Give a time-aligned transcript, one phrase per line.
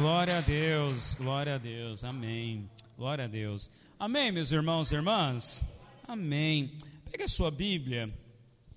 [0.00, 2.70] Glória a Deus, glória a Deus, amém.
[2.96, 3.68] Glória a Deus.
[3.98, 5.64] Amém, meus irmãos e irmãs?
[6.06, 6.78] Amém.
[7.10, 8.08] Pega a sua Bíblia,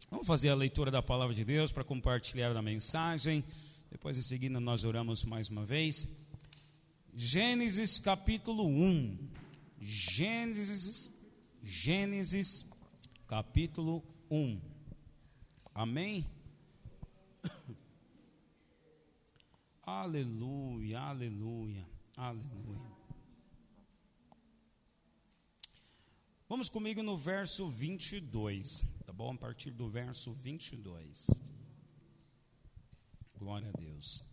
[0.09, 3.43] vamos fazer a leitura da palavra de Deus para compartilhar a mensagem.
[3.91, 6.11] Depois, em seguida, nós oramos mais uma vez.
[7.13, 9.29] Gênesis capítulo 1.
[9.79, 11.11] Gênesis,
[11.61, 12.65] Gênesis
[13.27, 14.59] capítulo 1.
[15.75, 16.25] Amém?
[19.99, 21.85] Aleluia, aleluia,
[22.15, 22.91] aleluia.
[26.47, 29.33] Vamos comigo no verso 22, tá bom?
[29.33, 31.41] A partir do verso 22.
[33.37, 34.23] Glória a Deus.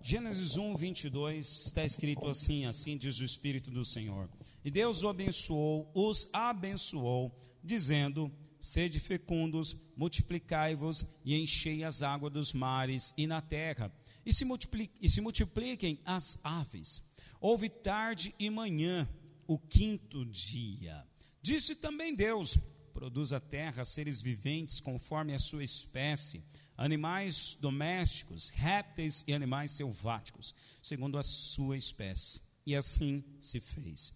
[0.00, 4.30] Gênesis 1, 22, está escrito assim: Assim diz o Espírito do Senhor.
[4.64, 8.32] E Deus o abençoou, os abençoou, dizendo:
[8.64, 13.92] Sede fecundos, multiplicai-vos e enchei as águas dos mares e na terra,
[14.24, 17.02] e se, multipliquem, e se multipliquem as aves.
[17.38, 19.06] Houve tarde e manhã,
[19.46, 21.06] o quinto dia.
[21.42, 22.58] Disse também Deus:
[22.94, 26.42] Produz a terra seres viventes conforme a sua espécie
[26.74, 32.40] animais domésticos, répteis e animais selváticos, segundo a sua espécie.
[32.66, 34.12] E assim se fez.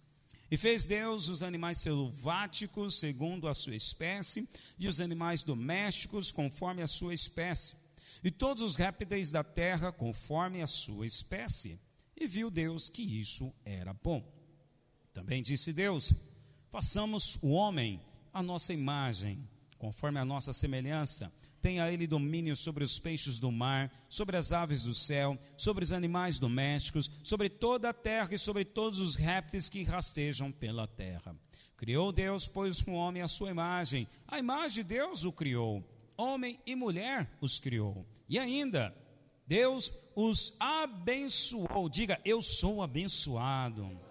[0.51, 4.47] E fez Deus os animais selváticos segundo a sua espécie,
[4.77, 7.75] e os animais domésticos conforme a sua espécie,
[8.23, 11.79] e todos os répteis da terra conforme a sua espécie.
[12.17, 14.25] E viu Deus que isso era bom.
[15.13, 16.13] Também disse Deus:
[16.69, 18.01] façamos o homem
[18.33, 23.91] a nossa imagem, conforme a nossa semelhança Tenha ele domínio sobre os peixes do mar,
[24.07, 28.63] sobre as aves do céu, sobre os animais domésticos, sobre toda a terra e sobre
[28.63, 31.35] todos os répteis que rastejam pela terra.
[31.75, 34.07] Criou Deus, pois, o homem à sua imagem.
[34.27, 35.83] A imagem de Deus o criou.
[36.17, 38.05] Homem e mulher os criou.
[38.27, 38.93] E ainda,
[39.47, 41.89] Deus os abençoou.
[41.89, 44.08] Diga, eu sou abençoado.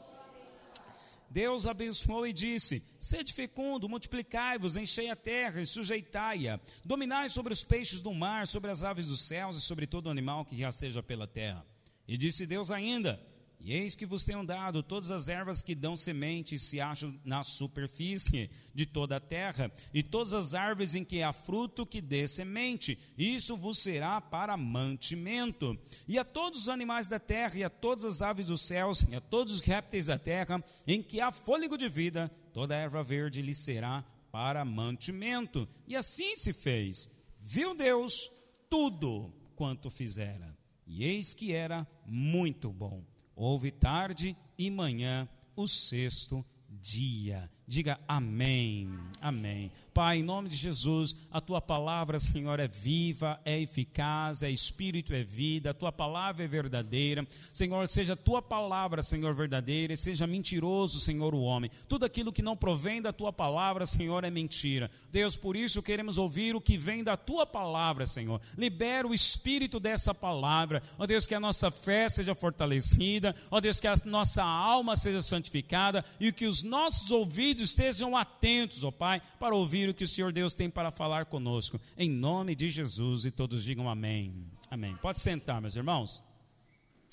[1.30, 7.62] Deus abençoou e disse: Sede fecundo, multiplicai-vos, enchei a terra e sujeitai-a, dominai sobre os
[7.62, 11.26] peixes do mar, sobre as aves dos céus e sobre todo animal que rasteja pela
[11.26, 11.64] terra.
[12.06, 13.20] E disse Deus ainda:
[13.60, 17.18] e eis que vos tenho dado todas as ervas que dão semente e se acham
[17.24, 22.00] na superfície de toda a terra, e todas as árvores em que há fruto que
[22.00, 25.76] dê semente, isso vos será para mantimento.
[26.06, 29.16] E a todos os animais da terra, e a todas as aves dos céus, e
[29.16, 33.02] a todos os répteis da terra, em que há fôlego de vida, toda a erva
[33.02, 35.68] verde lhe será para mantimento.
[35.86, 37.12] E assim se fez.
[37.40, 38.30] Viu Deus
[38.70, 43.02] tudo quanto fizera, e eis que era muito bom.
[43.40, 47.48] Houve tarde e manhã o sexto dia.
[47.68, 48.88] Diga amém,
[49.20, 49.70] amém.
[49.92, 55.12] Pai, em nome de Jesus, a tua palavra, Senhor, é viva, é eficaz, é espírito,
[55.12, 57.26] é vida, a tua palavra é verdadeira.
[57.52, 61.70] Senhor, seja a tua palavra, Senhor, verdadeira, e seja mentiroso, Senhor, o homem.
[61.86, 64.90] Tudo aquilo que não provém da tua palavra, Senhor, é mentira.
[65.10, 68.40] Deus, por isso queremos ouvir o que vem da tua palavra, Senhor.
[68.56, 70.82] Libera o espírito dessa palavra.
[70.96, 75.20] Ó Deus, que a nossa fé seja fortalecida, ó Deus, que a nossa alma seja
[75.20, 80.04] santificada e que os nossos ouvidos estejam atentos, ó Pai, para ouvir ouvir o que
[80.04, 81.80] o Senhor Deus tem para falar conosco.
[81.96, 84.50] Em nome de Jesus e todos digam amém.
[84.70, 84.96] Amém.
[84.96, 86.22] Pode sentar, meus irmãos.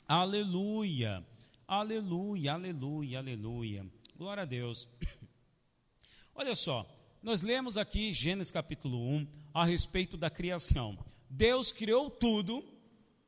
[0.07, 1.25] Aleluia.
[1.67, 3.85] Aleluia, aleluia, aleluia.
[4.17, 4.88] Glória a Deus.
[6.34, 6.88] Olha só,
[7.22, 10.97] nós lemos aqui Gênesis capítulo 1 a respeito da criação.
[11.29, 12.63] Deus criou tudo,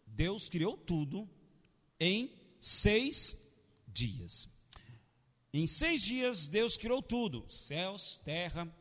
[0.06, 1.28] Deus criou tudo
[2.00, 3.38] em seis
[3.88, 4.50] dias.
[5.58, 8.72] Em seis dias, Deus criou tudo: céus, terra,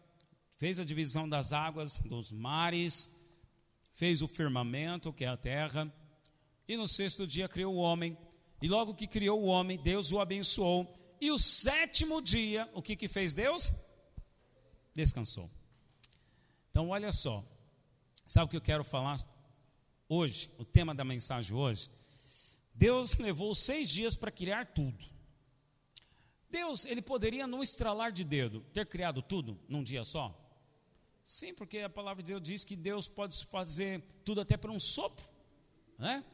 [0.59, 3.11] fez a divisão das águas, dos mares,
[3.95, 5.91] fez o firmamento, que é a terra,
[6.69, 8.15] e no sexto dia criou o homem.
[8.61, 10.93] E logo que criou o homem, Deus o abençoou.
[11.19, 13.73] E o sétimo dia, o que, que fez Deus?
[14.95, 15.51] Descansou.
[16.71, 17.43] Então, olha só.
[18.27, 19.19] Sabe o que eu quero falar
[20.11, 20.51] hoje?
[20.59, 21.91] O tema da mensagem hoje?
[22.75, 25.16] Deus levou seis dias para criar tudo.
[26.51, 30.35] Deus, ele poderia, num estralar de dedo, ter criado tudo num dia só?
[31.23, 34.79] Sim, porque a palavra de Deus diz que Deus pode fazer tudo até por um
[34.79, 35.27] sopro,
[35.99, 36.25] né?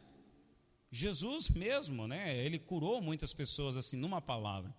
[0.91, 2.37] Jesus mesmo, né?
[2.37, 4.75] Ele curou muitas pessoas assim numa palavra.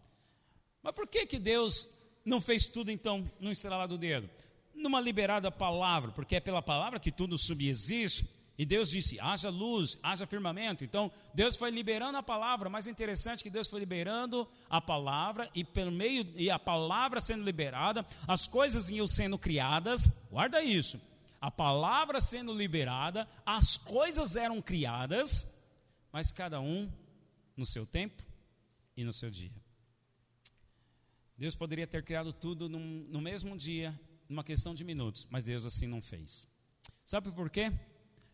[0.83, 1.89] Mas por que que Deus
[2.23, 4.29] não fez tudo então no estralar do dedo?
[4.75, 8.29] Numa liberada palavra, porque é pela palavra que tudo subexiste.
[8.57, 10.83] E Deus disse: haja luz, haja firmamento.
[10.83, 12.69] Então, Deus foi liberando a palavra.
[12.69, 17.43] Mais interessante que Deus foi liberando a palavra, e pelo meio, e a palavra sendo
[17.43, 20.09] liberada, as coisas iam sendo criadas.
[20.29, 21.01] Guarda isso.
[21.41, 25.51] A palavra sendo liberada, as coisas eram criadas,
[26.11, 26.89] mas cada um
[27.57, 28.23] no seu tempo
[28.95, 29.51] e no seu dia.
[31.37, 35.65] Deus poderia ter criado tudo num, no mesmo dia, numa questão de minutos, mas Deus
[35.65, 36.47] assim não fez.
[37.03, 37.73] Sabe por quê?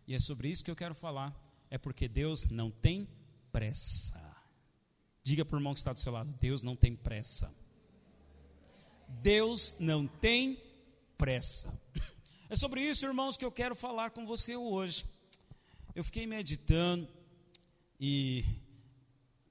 [0.10, 1.40] E é sobre isso que eu quero falar.
[1.70, 3.08] É porque Deus não tem
[3.52, 4.20] pressa.
[5.22, 7.54] Diga para o irmão que está do seu lado: Deus não tem pressa.
[9.22, 10.60] Deus não tem
[11.16, 11.72] pressa.
[12.50, 15.06] É sobre isso, irmãos, que eu quero falar com você hoje.
[15.94, 17.08] Eu fiquei meditando
[18.00, 18.44] e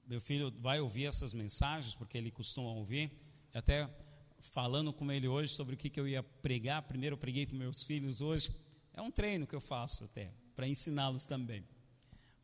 [0.05, 3.09] meu filho vai ouvir essas mensagens, porque ele costuma ouvir,
[3.53, 3.89] até
[4.41, 6.81] falando com ele hoje sobre o que, que eu ia pregar.
[6.81, 8.53] Primeiro eu preguei para meus filhos hoje.
[8.93, 11.65] É um treino que eu faço até, para ensiná-los também.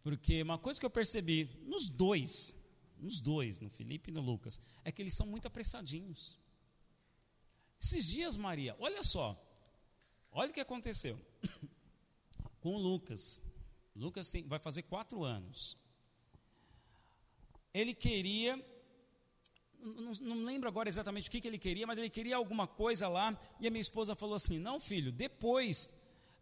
[0.02, 2.56] Porque uma coisa que eu percebi nos dois,
[2.98, 6.40] nos dois, no Felipe e no Lucas, é que eles são muito apressadinhos.
[7.78, 9.38] Esses dias, Maria, olha só,
[10.32, 11.20] olha o que aconteceu
[12.62, 13.42] com o Lucas.
[13.94, 15.76] Lucas tem, vai fazer quatro anos.
[17.74, 18.56] Ele queria,
[19.78, 23.10] não, não lembro agora exatamente o que, que ele queria, mas ele queria alguma coisa
[23.10, 25.90] lá, e a minha esposa falou assim: Não, filho, depois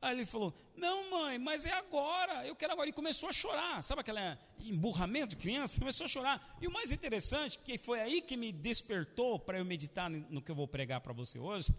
[0.04, 2.90] Aí ele falou: Não, mãe, mas é agora, eu quero agora.
[2.90, 4.20] E começou a chorar, sabe aquele
[4.60, 5.80] emburramento de criança?
[5.80, 6.58] Começou a chorar.
[6.62, 10.52] E o mais interessante, que foi aí que me despertou para eu meditar no que
[10.52, 11.74] eu vou pregar para você hoje,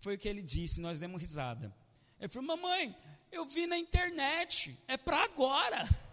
[0.00, 1.72] foi o que ele disse, nós demos risada.
[2.18, 2.92] Ele falou: Mamãe,
[3.30, 5.88] eu vi na internet, é para agora.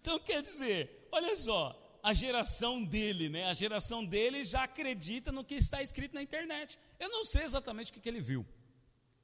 [0.00, 3.44] Então quer dizer, olha só, a geração dele, né?
[3.44, 6.76] A geração dele já acredita no que está escrito na internet.
[6.98, 8.44] Eu não sei exatamente o que, que ele viu.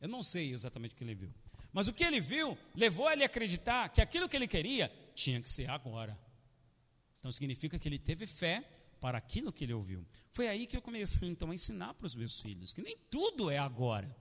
[0.00, 1.32] Eu não sei exatamente o que ele viu.
[1.72, 5.40] Mas o que ele viu levou ele a acreditar que aquilo que ele queria tinha
[5.40, 6.18] que ser agora.
[7.18, 8.68] Então significa que ele teve fé
[9.00, 10.04] para aquilo que ele ouviu.
[10.30, 13.50] Foi aí que eu comecei então a ensinar para os meus filhos que nem tudo
[13.50, 14.16] é agora.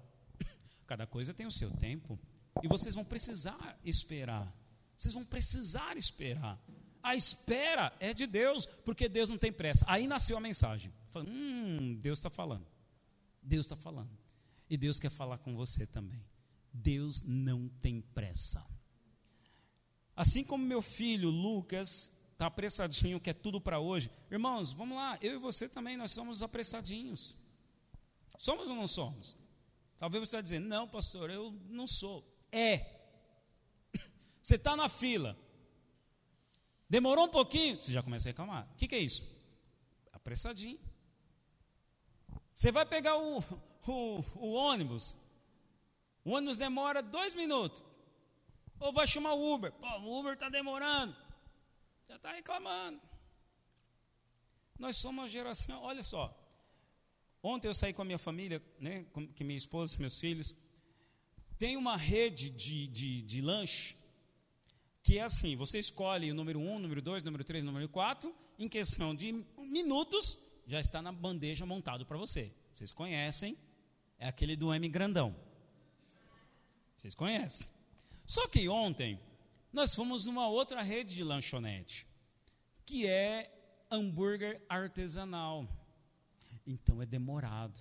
[0.85, 2.19] Cada coisa tem o seu tempo
[2.63, 4.53] e vocês vão precisar esperar.
[4.95, 6.59] Vocês vão precisar esperar.
[7.03, 9.85] A espera é de Deus, porque Deus não tem pressa.
[9.87, 10.91] Aí nasceu a mensagem.
[11.15, 12.67] Hum, Deus está falando.
[13.41, 14.09] Deus está falando.
[14.69, 16.25] E Deus quer falar com você também.
[16.73, 18.65] Deus não tem pressa.
[20.15, 24.11] Assim como meu filho Lucas está apressadinho, quer tudo para hoje.
[24.29, 27.35] Irmãos, vamos lá, eu e você também, nós somos apressadinhos.
[28.37, 29.35] Somos ou não somos?
[29.97, 32.23] Talvez você vai dizer, não, pastor, eu não sou.
[32.51, 32.95] É.
[34.41, 35.37] Você está na fila.
[36.89, 38.69] Demorou um pouquinho, você já começa a reclamar.
[38.71, 39.27] O que, que é isso?
[40.13, 40.79] Apressadinho.
[42.53, 43.43] Você vai pegar o,
[43.91, 45.15] o, o ônibus.
[46.23, 47.83] O ônibus demora dois minutos.
[48.79, 49.71] Ou vai chamar o Uber.
[49.71, 51.15] Pô, o Uber está demorando.
[52.07, 53.01] Já está reclamando.
[54.77, 56.35] Nós somos uma geração, olha só.
[57.41, 60.53] Ontem eu saí com a minha família, né, com que minha esposa, meus filhos.
[61.57, 63.97] Tem uma rede de, de, de lanche
[65.01, 68.67] que é assim: você escolhe o número 1, número 2, número 3, número 4, em
[68.67, 72.51] questão de minutos, já está na bandeja montado para você.
[72.73, 73.57] Vocês conhecem,
[74.19, 75.35] é aquele do M grandão.
[76.95, 77.67] Vocês conhecem.
[78.25, 79.19] Só que ontem
[79.71, 82.07] nós fomos numa outra rede de lanchonete,
[82.85, 83.53] que é
[83.91, 85.67] hambúrguer artesanal.
[86.65, 87.79] Então é demorado.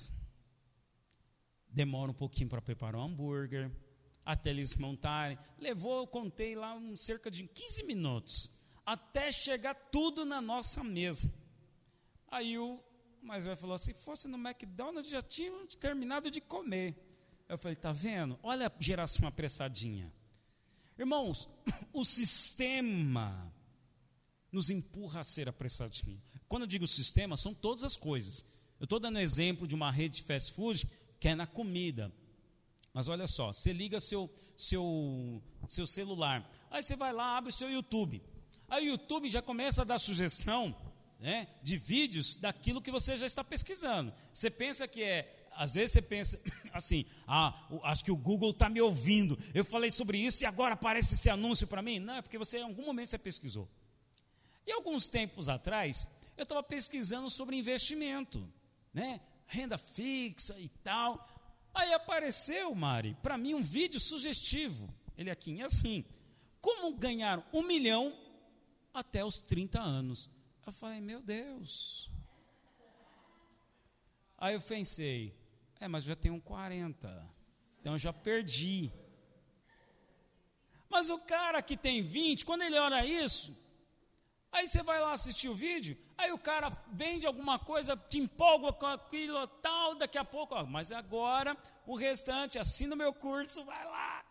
[1.68, 3.70] Demora um pouquinho para preparar o hambúrguer,
[4.24, 5.38] até eles montarem.
[5.58, 8.50] Levou, eu contei lá, um, cerca de 15 minutos,
[8.84, 11.32] até chegar tudo na nossa mesa.
[12.28, 12.80] Aí o
[13.26, 16.94] mais velho falou: se fosse no McDonald's, já tinham terminado de comer.
[17.48, 18.38] Eu falei: tá vendo?
[18.42, 20.12] Olha a geração apressadinha.
[20.98, 21.48] Irmãos,
[21.92, 23.52] o sistema
[24.50, 26.22] nos empurra a ser apressadinho.
[26.48, 28.44] Quando eu digo sistema, são todas as coisas.
[28.78, 32.12] Eu estou dando exemplo de uma rede de fast food que é na comida.
[32.92, 37.54] Mas olha só, você liga seu, seu, seu celular, aí você vai lá, abre o
[37.54, 38.22] seu YouTube.
[38.68, 40.74] Aí o YouTube já começa a dar sugestão
[41.18, 44.12] né, de vídeos daquilo que você já está pesquisando.
[44.32, 46.40] Você pensa que é, às vezes você pensa
[46.72, 49.38] assim, ah, acho que o Google está me ouvindo.
[49.54, 51.98] Eu falei sobre isso e agora aparece esse anúncio para mim.
[51.98, 53.68] Não, é porque você em algum momento você pesquisou.
[54.66, 56.06] E alguns tempos atrás,
[56.36, 58.48] eu estava pesquisando sobre investimento,
[58.92, 59.20] né?
[59.46, 61.26] Renda fixa e tal.
[61.72, 64.92] Aí apareceu, Mari, para mim um vídeo sugestivo.
[65.16, 66.04] Ele aqui é assim:
[66.60, 68.12] como ganhar um milhão
[68.92, 70.28] até os 30 anos.
[70.66, 72.10] Eu falei, meu Deus.
[74.36, 75.32] Aí eu pensei,
[75.78, 77.30] é, mas já tenho 40,
[77.78, 78.92] então eu já perdi.
[80.88, 83.56] Mas o cara que tem 20, quando ele olha isso,
[84.50, 88.72] aí você vai lá assistir o vídeo, aí o cara vende alguma coisa, te empolga
[88.72, 91.56] com aquilo tal, daqui a pouco, ó, mas agora
[91.86, 94.25] o restante, assina o meu curso, vai lá.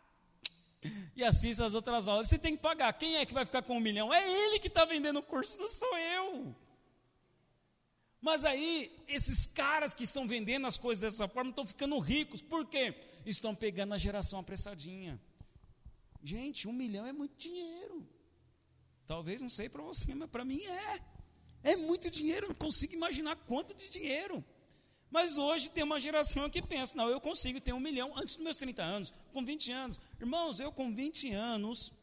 [1.16, 2.28] E assista as outras aulas.
[2.28, 2.92] Você tem que pagar.
[2.94, 4.14] Quem é que vai ficar com um milhão?
[4.14, 6.56] É ele que está vendendo o curso, não sou eu.
[8.22, 12.42] Mas aí, esses caras que estão vendendo as coisas dessa forma estão ficando ricos.
[12.42, 12.96] Por quê?
[13.26, 15.22] Estão pegando a geração apressadinha.
[16.24, 18.08] Gente, um milhão é muito dinheiro.
[19.06, 21.02] Talvez não sei para você, mas para mim é.
[21.62, 24.44] É muito dinheiro, não consigo imaginar quanto de dinheiro.
[25.16, 28.44] Mas hoje tem uma geração que pensa, não, eu consigo ter um milhão antes dos
[28.44, 29.98] meus 30 anos, com 20 anos.
[30.20, 31.94] Irmãos, eu com 20 anos,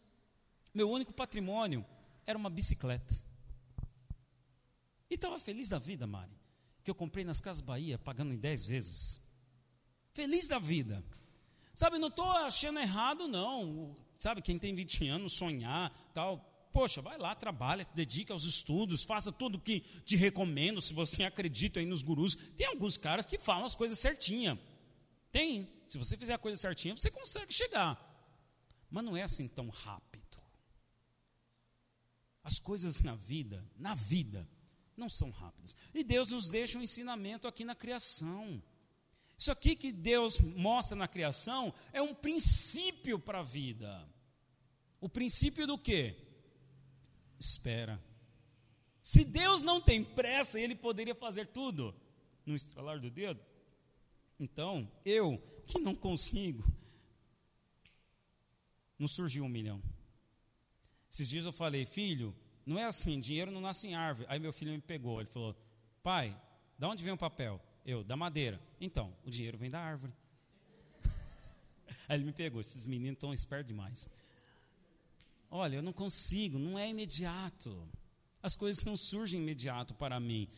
[0.72, 1.84] meu único patrimônio
[2.24, 3.14] era uma bicicleta.
[5.10, 6.32] E estava feliz da vida, Mari,
[6.82, 9.20] que eu comprei nas Casas Bahia, pagando em 10 vezes.
[10.14, 11.04] Feliz da vida.
[11.74, 13.94] Sabe, não estou achando errado, não.
[14.18, 16.51] Sabe, quem tem 20 anos, sonhar, tal.
[16.72, 21.22] Poxa, vai lá, trabalha, dedica aos estudos, faça tudo o que te recomendo, se você
[21.24, 22.34] acredita aí nos gurus.
[22.56, 24.58] Tem alguns caras que falam as coisas certinha.
[25.30, 25.68] Tem.
[25.86, 28.00] Se você fizer a coisa certinha, você consegue chegar.
[28.90, 30.22] Mas não é assim tão rápido.
[32.42, 34.48] As coisas na vida, na vida,
[34.96, 35.76] não são rápidas.
[35.94, 38.62] E Deus nos deixa um ensinamento aqui na criação.
[39.36, 44.08] Isso aqui que Deus mostra na criação é um princípio para a vida.
[45.00, 46.16] O princípio do quê?
[47.42, 48.00] Espera.
[49.02, 51.92] Se Deus não tem pressa, Ele poderia fazer tudo
[52.46, 53.40] no estralar do dedo.
[54.38, 56.64] Então, eu que não consigo,
[58.96, 59.82] não surgiu um milhão.
[61.10, 62.34] Esses dias eu falei, filho,
[62.64, 64.28] não é assim, dinheiro não nasce em árvore.
[64.30, 65.56] Aí meu filho me pegou, ele falou:
[66.00, 66.40] Pai,
[66.78, 67.60] da onde vem o papel?
[67.84, 68.60] Eu, da madeira.
[68.80, 70.12] Então, o dinheiro vem da árvore.
[72.08, 74.08] Aí ele me pegou, esses meninos estão espertos demais.
[75.54, 77.86] Olha, eu não consigo, não é imediato.
[78.42, 80.48] As coisas não surgem imediato para mim.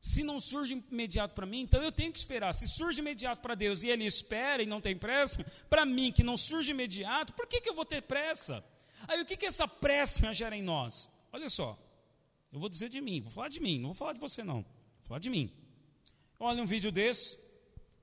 [0.00, 2.52] Se não surge imediato para mim, então eu tenho que esperar.
[2.52, 6.24] Se surge imediato para Deus e Ele espera e não tem pressa, para mim que
[6.24, 8.64] não surge imediato, por que, que eu vou ter pressa?
[9.06, 11.08] Aí o que, que essa pressa gera em nós?
[11.32, 11.78] Olha só,
[12.52, 14.62] eu vou dizer de mim, vou falar de mim, não vou falar de você não,
[14.62, 15.52] vou falar de mim.
[16.40, 17.38] Olha um vídeo desse,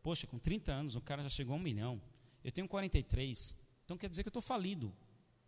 [0.02, 2.02] poxa, com 30 anos o cara já chegou a um milhão,
[2.46, 4.96] eu tenho 43, então quer dizer que eu estou falido,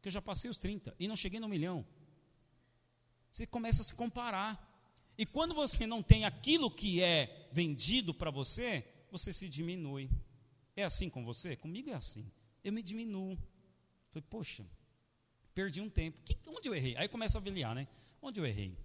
[0.02, 1.86] que eu já passei os 30 e não cheguei no milhão.
[3.32, 4.68] Você começa a se comparar.
[5.18, 10.10] E quando você não tem aquilo que é vendido para você, você se diminui.
[10.76, 11.56] É assim com você?
[11.56, 12.30] Comigo é assim.
[12.64, 13.38] Eu me diminuo.
[14.12, 14.66] Falei, poxa,
[15.54, 16.22] Perdi um tempo.
[16.22, 16.96] Que, onde eu errei?
[16.98, 17.88] Aí começa a avaliar, né?
[18.22, 18.78] Onde eu errei?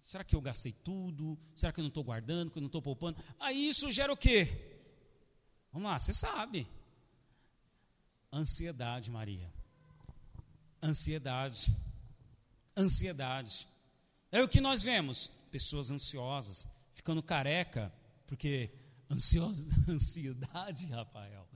[0.00, 1.38] Será que eu gastei tudo?
[1.54, 2.50] Será que eu não estou guardando?
[2.50, 3.22] Que eu não estou poupando?
[3.38, 4.48] Aí isso gera o quê?
[5.72, 6.66] Vamos lá, você sabe.
[8.32, 9.52] Ansiedade, Maria.
[10.86, 11.74] Ansiedade.
[12.76, 13.68] Ansiedade.
[14.30, 15.30] É o que nós vemos.
[15.50, 17.92] Pessoas ansiosas, ficando careca,
[18.26, 18.70] porque
[19.10, 21.48] ansiosa, ansiedade, Rafael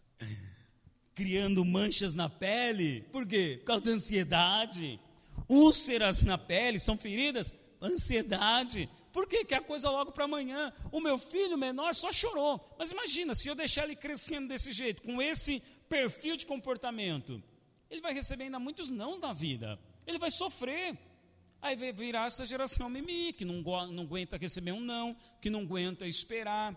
[1.21, 3.03] criando manchas na pele.
[3.13, 3.57] Por quê?
[3.59, 4.99] Por causa da ansiedade.
[5.47, 7.53] Úlceras na pele, são feridas?
[7.79, 8.89] Ansiedade.
[9.13, 9.45] Por quê?
[9.45, 10.73] Que é a coisa logo para amanhã.
[10.91, 12.75] O meu filho menor só chorou.
[12.79, 17.43] Mas imagina, se eu deixar ele crescendo desse jeito, com esse perfil de comportamento,
[17.91, 19.79] ele vai receber ainda muitos nãos na vida.
[20.07, 20.99] Ele vai sofrer.
[21.63, 26.07] Aí virar essa geração mimi, que não, não aguenta receber um não, que não aguenta
[26.07, 26.75] esperar.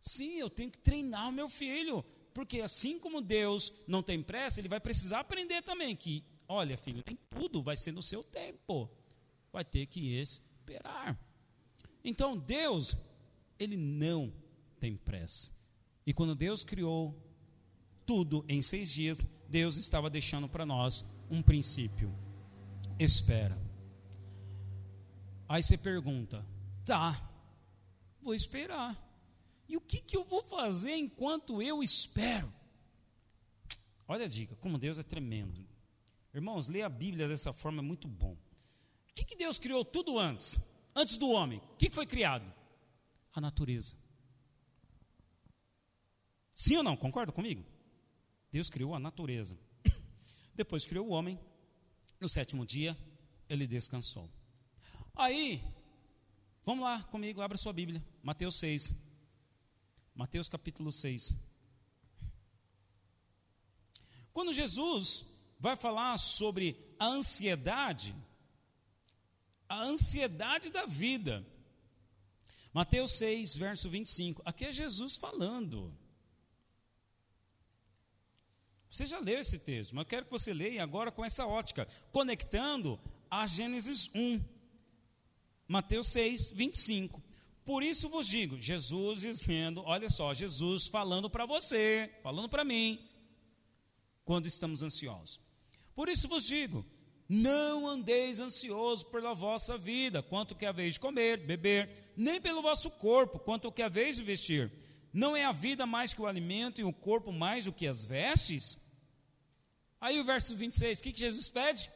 [0.00, 4.60] Sim, eu tenho que treinar o meu filho porque assim como Deus não tem pressa,
[4.60, 8.90] ele vai precisar aprender também que, olha, filho, nem tudo vai ser no seu tempo.
[9.52, 11.18] Vai ter que esperar.
[12.04, 12.96] Então, Deus,
[13.58, 14.32] ele não
[14.78, 15.52] tem pressa.
[16.06, 17.14] E quando Deus criou
[18.06, 19.18] tudo em seis dias,
[19.50, 22.14] Deus estava deixando para nós um princípio.
[22.98, 23.58] Espera.
[25.48, 26.46] Aí você pergunta,
[26.86, 27.28] tá,
[28.22, 28.96] vou esperar.
[29.68, 32.52] E o que, que eu vou fazer enquanto eu espero?
[34.06, 35.66] Olha a dica, como Deus é tremendo.
[36.32, 38.34] Irmãos, ler a Bíblia dessa forma é muito bom.
[38.34, 40.60] O que, que Deus criou tudo antes?
[40.94, 41.58] Antes do homem.
[41.58, 42.52] O que, que foi criado?
[43.32, 43.96] A natureza.
[46.54, 46.96] Sim ou não?
[46.96, 47.64] Concorda comigo?
[48.50, 49.56] Deus criou a natureza.
[50.54, 51.38] Depois criou o homem.
[52.20, 52.96] No sétimo dia,
[53.48, 54.28] ele descansou.
[55.14, 55.62] Aí,
[56.64, 58.04] vamos lá comigo, abra sua Bíblia.
[58.22, 58.94] Mateus 6.
[60.14, 61.36] Mateus capítulo 6.
[64.32, 65.24] Quando Jesus
[65.58, 68.14] vai falar sobre a ansiedade,
[69.68, 71.46] a ansiedade da vida.
[72.72, 74.42] Mateus 6, verso 25.
[74.44, 75.96] Aqui é Jesus falando.
[78.90, 81.86] Você já leu esse texto, mas eu quero que você leia agora com essa ótica,
[82.10, 82.98] conectando
[83.30, 84.40] a Gênesis 1.
[85.68, 87.22] Mateus 6, 25.
[87.64, 93.06] Por isso vos digo, Jesus dizendo, olha só, Jesus falando para você, falando para mim.
[94.24, 95.40] quando estamos ansiosos.
[95.94, 96.84] Por isso vos digo:
[97.28, 102.90] não andeis ansiosos pela vossa vida, quanto que haveis de comer, beber, nem pelo vosso
[102.90, 104.72] corpo, quanto que haveis de vestir.
[105.12, 108.04] Não é a vida mais que o alimento e o corpo mais do que as
[108.04, 108.78] vestes?
[110.00, 111.90] Aí o verso 26, o que, que Jesus pede?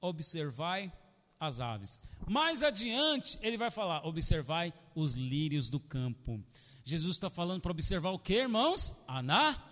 [0.00, 0.92] Observai
[1.38, 2.00] as aves.
[2.26, 6.42] Mais adiante, ele vai falar: observai os lírios do campo.
[6.84, 8.94] Jesus está falando para observar o que, irmãos?
[9.06, 9.62] Aná.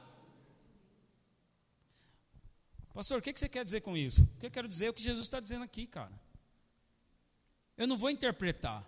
[2.93, 4.23] Pastor, o que você quer dizer com isso?
[4.23, 6.13] O que eu quero dizer é o que Jesus está dizendo aqui, cara.
[7.77, 8.87] Eu não vou interpretar.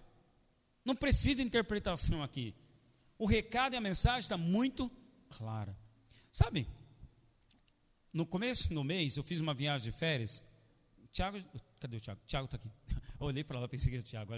[0.85, 2.55] Não precisa de interpretação aqui.
[3.19, 4.91] O recado e a mensagem está muito
[5.29, 5.77] clara.
[6.33, 6.69] Sabe,
[8.13, 10.45] no começo do mês, eu fiz uma viagem de férias.
[11.11, 11.39] Tiago,
[11.79, 12.21] cadê o Tiago?
[12.27, 12.71] Tiago está aqui.
[13.21, 14.33] Eu olhei para lá, pensei que era o Tiago.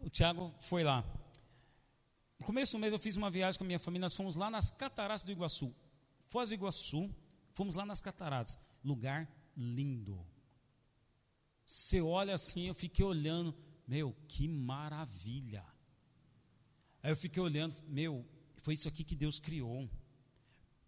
[0.00, 1.04] O Tiago foi lá.
[2.38, 4.06] No começo do mês, eu fiz uma viagem com a minha família.
[4.06, 5.74] Nós fomos lá nas cataratas do Iguaçu.
[6.28, 7.14] Foz do Iguaçu,
[7.52, 8.58] fomos lá nas cataratas.
[8.82, 10.26] Lugar lindo.
[11.66, 13.54] Você olha assim, eu fiquei olhando.
[13.86, 15.64] Meu, que maravilha.
[17.02, 18.24] Aí eu fiquei olhando, meu,
[18.58, 19.88] foi isso aqui que Deus criou.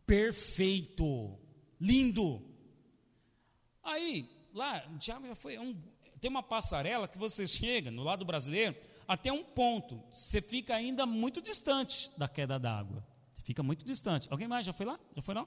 [0.07, 1.38] Perfeito,
[1.81, 2.42] lindo.
[3.83, 5.59] Aí, lá, o Tiago já foi.
[5.59, 5.75] Um,
[6.21, 8.76] tem uma passarela que você chega no lado brasileiro
[9.09, 10.02] até um ponto.
[10.11, 13.07] Você fica ainda muito distante da queda d'água.
[13.42, 14.28] Fica muito distante.
[14.31, 15.00] Alguém mais já foi lá?
[15.16, 15.47] Já foi lá?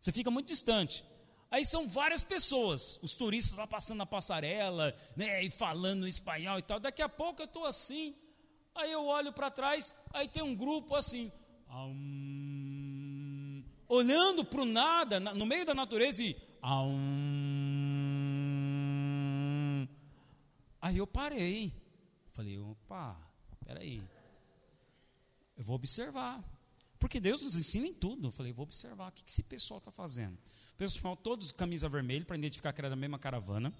[0.00, 1.04] Você fica muito distante.
[1.50, 6.62] Aí são várias pessoas, os turistas lá passando na passarela, né, e falando espanhol e
[6.62, 6.78] tal.
[6.78, 8.14] Daqui a pouco eu estou assim,
[8.78, 11.32] Aí eu olho para trás, aí tem um grupo assim,
[13.88, 16.36] olhando para o nada, no meio da natureza e.
[20.80, 21.72] Aí eu parei.
[22.32, 23.20] Falei, opa,
[23.66, 24.00] peraí.
[25.56, 26.40] Eu vou observar.
[27.00, 28.28] Porque Deus nos ensina em tudo.
[28.28, 30.34] Eu falei, vou observar o que esse pessoal está fazendo.
[30.74, 33.74] O pessoal, todos camisa vermelha, para identificar que era da mesma caravana.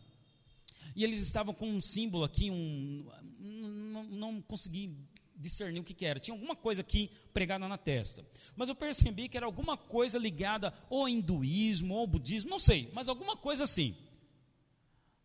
[0.94, 3.06] E eles estavam com um símbolo aqui, um,
[3.38, 4.96] não, não consegui
[5.38, 6.18] discernir o que, que, era.
[6.18, 8.26] Tinha alguma coisa aqui pregada na testa.
[8.56, 12.58] Mas eu percebi que era alguma coisa ligada ou ao hinduísmo ou ao budismo, não
[12.58, 13.96] sei, mas alguma coisa assim.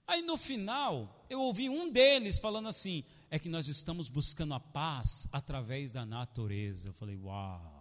[0.06, 4.60] Aí no final, eu ouvi um deles falando assim: é que nós estamos buscando a
[4.60, 6.88] paz através da natureza.
[6.88, 7.74] Eu falei, uau.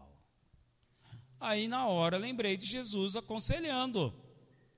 [1.38, 4.14] Aí na hora lembrei de Jesus aconselhando: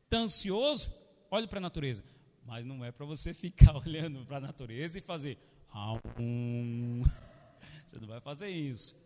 [0.05, 0.93] está ansioso?
[1.31, 2.03] Olhe para a natureza.
[2.45, 5.39] Mas não é para você ficar olhando para a natureza e fazer.
[6.19, 7.03] Um.
[7.87, 8.97] Você não vai fazer isso.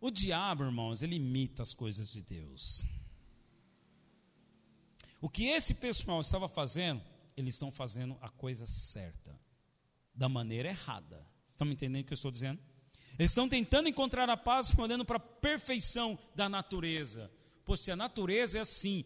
[0.00, 2.86] O diabo, irmãos, ele imita as coisas de Deus.
[5.20, 7.02] O que esse pessoal estava fazendo,
[7.36, 9.38] eles estão fazendo a coisa certa,
[10.14, 11.26] da maneira errada.
[11.50, 12.58] Estão me entendendo o que eu estou dizendo?
[13.18, 17.30] Eles estão tentando encontrar a paz olhando para a perfeição da natureza.
[17.66, 19.04] Pois se a natureza é assim,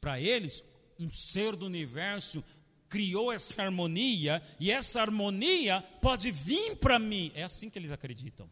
[0.00, 0.64] para eles,
[1.02, 2.42] um ser do universo
[2.88, 7.32] criou essa harmonia e essa harmonia pode vir para mim.
[7.34, 8.50] É assim que eles acreditam.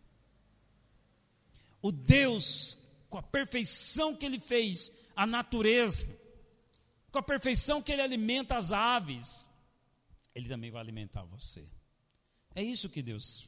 [1.82, 6.08] O Deus, com a perfeição que ele fez, a natureza,
[7.12, 9.50] com a perfeição que ele alimenta as aves,
[10.34, 11.68] ele também vai alimentar você.
[12.54, 13.46] É isso que Deus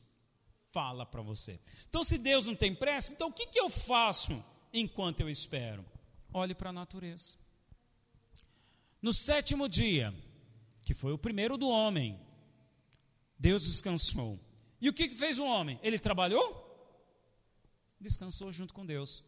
[0.72, 1.58] fala para você.
[1.88, 5.84] Então, se Deus não tem pressa, então o que, que eu faço enquanto eu espero?
[6.32, 7.41] Olhe para a natureza.
[9.02, 10.14] No sétimo dia,
[10.82, 12.18] que foi o primeiro do homem,
[13.36, 14.38] Deus descansou.
[14.80, 15.80] E o que fez o homem?
[15.82, 16.62] Ele trabalhou?
[18.00, 19.24] Descansou junto com Deus.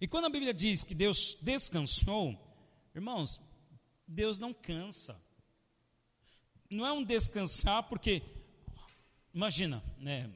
[0.00, 2.38] E quando a Bíblia diz que Deus descansou,
[2.94, 3.40] irmãos,
[4.06, 5.20] Deus não cansa.
[6.70, 8.22] Não é um descansar porque,
[9.32, 10.30] imagina, né?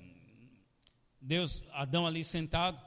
[1.20, 2.80] Deus, Adão ali sentado,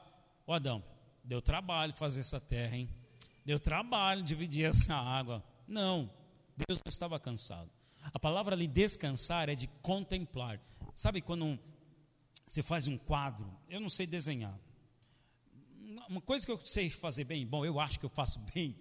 [0.45, 0.83] o Adão,
[1.23, 2.89] deu trabalho fazer essa terra, hein?
[3.45, 5.43] Deu trabalho dividir essa água.
[5.67, 6.11] Não,
[6.55, 7.69] Deus não estava cansado.
[8.13, 10.59] A palavra ali descansar é de contemplar.
[10.95, 11.59] Sabe quando
[12.47, 13.51] você faz um quadro?
[13.69, 14.59] Eu não sei desenhar.
[16.09, 18.75] Uma coisa que eu sei fazer bem, bom, eu acho que eu faço bem,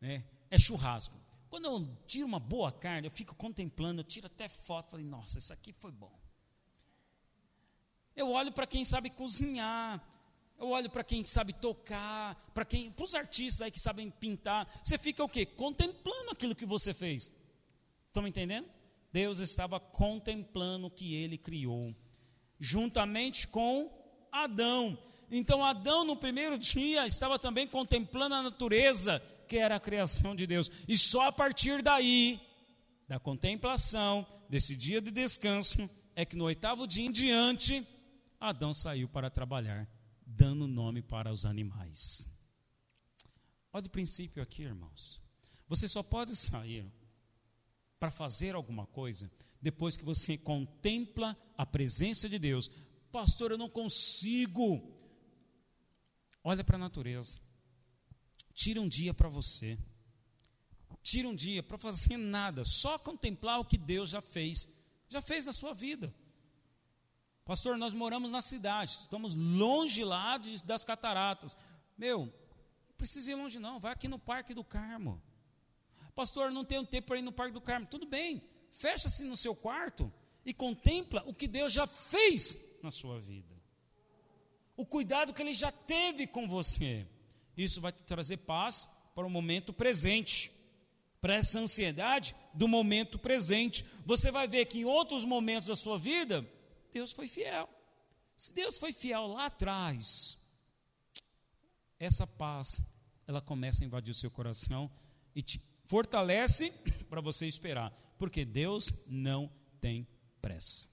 [0.00, 1.16] né, é churrasco.
[1.48, 5.38] Quando eu tiro uma boa carne, eu fico contemplando, eu tiro até foto, falei, nossa,
[5.38, 6.12] isso aqui foi bom.
[8.14, 10.04] Eu olho para quem sabe cozinhar,
[10.58, 14.68] eu olho para quem sabe tocar, para quem, para os artistas aí que sabem pintar.
[14.82, 15.46] Você fica o quê?
[15.46, 17.32] Contemplando aquilo que você fez.
[18.08, 18.68] Estão me entendendo?
[19.12, 21.94] Deus estava contemplando o que ele criou,
[22.58, 23.90] juntamente com
[24.32, 24.98] Adão.
[25.30, 30.46] Então Adão no primeiro dia estava também contemplando a natureza, que era a criação de
[30.46, 30.70] Deus.
[30.88, 32.40] E só a partir daí,
[33.06, 37.86] da contemplação, desse dia de descanso, é que no oitavo dia em diante,
[38.40, 39.88] Adão saiu para trabalhar
[40.38, 42.30] dando nome para os animais.
[43.72, 45.20] Olha o princípio aqui, irmãos.
[45.66, 46.90] Você só pode sair
[47.98, 49.28] para fazer alguma coisa
[49.60, 52.70] depois que você contempla a presença de Deus.
[53.10, 54.96] Pastor, eu não consigo.
[56.44, 57.36] Olha para a natureza.
[58.54, 59.76] Tira um dia para você.
[61.02, 64.68] Tira um dia para fazer nada, só contemplar o que Deus já fez,
[65.08, 66.14] já fez na sua vida.
[67.48, 71.56] Pastor, nós moramos na cidade, estamos longe lá de, das cataratas.
[71.96, 75.18] Meu, não precisa ir longe não, vai aqui no Parque do Carmo.
[76.14, 77.86] Pastor, não tenho tempo para ir no Parque do Carmo.
[77.86, 80.12] Tudo bem, fecha-se no seu quarto
[80.44, 83.56] e contempla o que Deus já fez na sua vida.
[84.76, 87.08] O cuidado que Ele já teve com você.
[87.56, 90.52] Isso vai te trazer paz para o momento presente.
[91.18, 93.86] Para essa ansiedade do momento presente.
[94.04, 96.46] Você vai ver que em outros momentos da sua vida,
[96.92, 97.68] Deus foi fiel.
[98.36, 100.38] Se Deus foi fiel lá atrás,
[101.98, 102.80] essa paz,
[103.26, 104.90] ela começa a invadir o seu coração
[105.34, 106.70] e te fortalece
[107.10, 110.06] para você esperar, porque Deus não tem
[110.40, 110.88] pressa.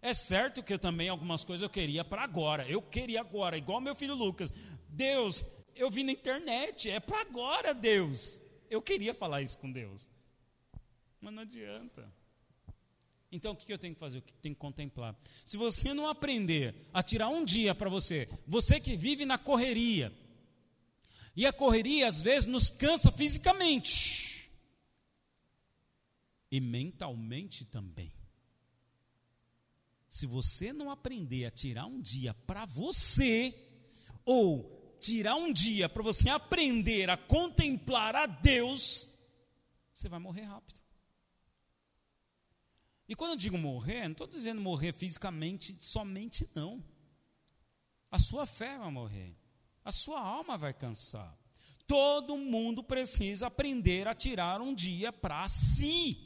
[0.00, 2.68] É certo que eu também algumas coisas eu queria para agora.
[2.68, 4.52] Eu queria agora, igual meu filho Lucas.
[4.88, 5.42] Deus,
[5.74, 8.40] eu vi na internet, é para agora, Deus.
[8.70, 10.08] Eu queria falar isso com Deus.
[11.20, 12.08] Mas não adianta.
[13.36, 14.18] Então o que eu tenho que fazer?
[14.18, 15.14] O que tenho que contemplar?
[15.44, 20.12] Se você não aprender a tirar um dia para você, você que vive na correria,
[21.36, 24.50] e a correria às vezes nos cansa fisicamente
[26.50, 28.10] e mentalmente também.
[30.08, 33.54] Se você não aprender a tirar um dia para você,
[34.24, 39.10] ou tirar um dia para você aprender a contemplar a Deus,
[39.92, 40.85] você vai morrer rápido.
[43.08, 46.82] E quando eu digo morrer, não estou dizendo morrer fisicamente somente, não.
[48.10, 49.36] A sua fé vai morrer,
[49.84, 51.36] a sua alma vai cansar.
[51.86, 56.20] Todo mundo precisa aprender a tirar um dia para si.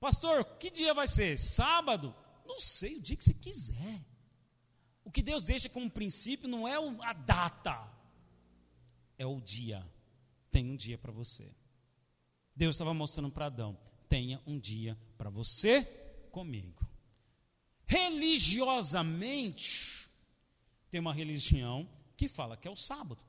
[0.00, 1.38] Pastor, que dia vai ser?
[1.38, 2.14] Sábado?
[2.44, 4.04] Não sei, o dia que você quiser.
[5.04, 7.88] O que Deus deixa como princípio não é a data,
[9.16, 9.82] é o dia.
[10.50, 11.50] Tem um dia para você.
[12.54, 15.84] Deus estava mostrando para Adão: tenha um dia para você
[16.30, 16.86] comigo.
[17.86, 20.08] Religiosamente,
[20.90, 23.22] tem uma religião que fala que é o sábado.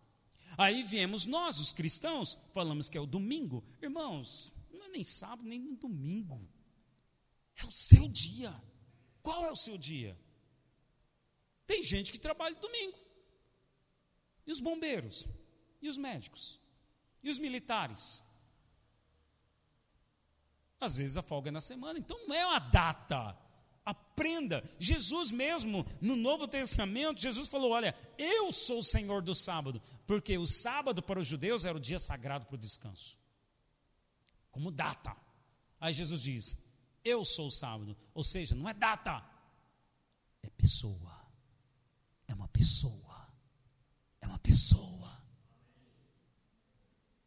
[0.57, 3.63] Aí viemos nós, os cristãos, falamos que é o domingo.
[3.81, 6.47] Irmãos, não é nem sábado, nem domingo.
[7.55, 8.53] É o seu dia.
[9.21, 10.17] Qual é o seu dia?
[11.67, 12.97] Tem gente que trabalha domingo.
[14.45, 15.27] E os bombeiros?
[15.81, 16.59] E os médicos?
[17.21, 18.23] E os militares?
[20.79, 23.37] Às vezes a folga é na semana, então não é uma data.
[23.85, 24.63] Aprenda.
[24.79, 30.37] Jesus mesmo, no Novo Testamento, Jesus falou: Olha, eu sou o Senhor do sábado, porque
[30.37, 33.17] o sábado para os judeus era o dia sagrado para o descanso,
[34.51, 35.15] como data.
[35.81, 36.57] Aí Jesus diz:
[37.03, 39.23] Eu sou o sábado, ou seja, não é data,
[40.41, 41.25] é pessoa,
[42.27, 43.27] é uma pessoa,
[44.21, 44.89] é uma pessoa.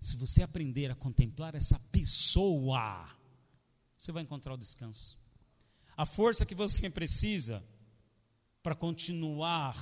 [0.00, 3.08] Se você aprender a contemplar essa pessoa,
[4.02, 5.16] você vai encontrar o descanso.
[5.96, 7.62] A força que você precisa
[8.60, 9.76] para continuar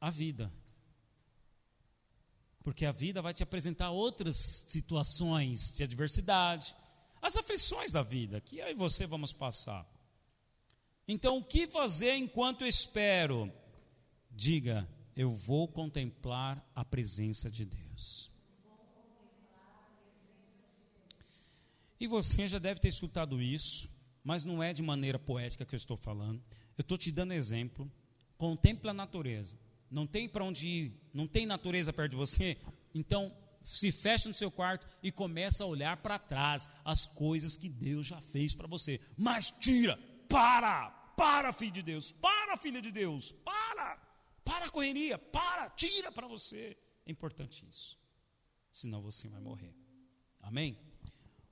[0.00, 0.52] a vida.
[2.62, 6.76] Porque a vida vai te apresentar outras situações de adversidade,
[7.20, 9.84] as aflições da vida, que eu e você vamos passar.
[11.08, 13.52] Então, o que fazer enquanto espero?
[14.30, 18.31] Diga, eu vou contemplar a presença de Deus.
[22.02, 23.88] E você já deve ter escutado isso,
[24.24, 26.42] mas não é de maneira poética que eu estou falando.
[26.76, 27.88] Eu estou te dando exemplo.
[28.36, 29.56] Contemple a natureza.
[29.88, 32.58] Não tem para onde ir, não tem natureza perto de você,
[32.92, 33.32] então
[33.64, 38.08] se fecha no seu quarto e começa a olhar para trás as coisas que Deus
[38.08, 38.98] já fez para você.
[39.16, 39.96] Mas tira,
[40.28, 43.96] para, para, filho de Deus, para, filha de Deus, para,
[44.44, 46.76] para a correria, para, tira para você.
[47.06, 47.96] É importante isso,
[48.72, 49.72] senão você vai morrer.
[50.40, 50.76] Amém?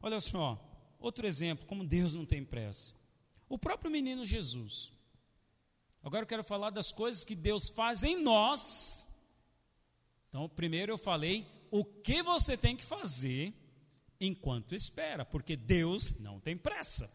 [0.02, 0.58] Olha só,
[0.98, 2.94] outro exemplo, como Deus não tem pressa.
[3.48, 4.92] O próprio menino Jesus.
[6.02, 9.08] Agora eu quero falar das coisas que Deus faz em nós.
[10.28, 13.52] Então, primeiro eu falei o que você tem que fazer
[14.20, 17.12] enquanto espera, porque Deus não tem pressa.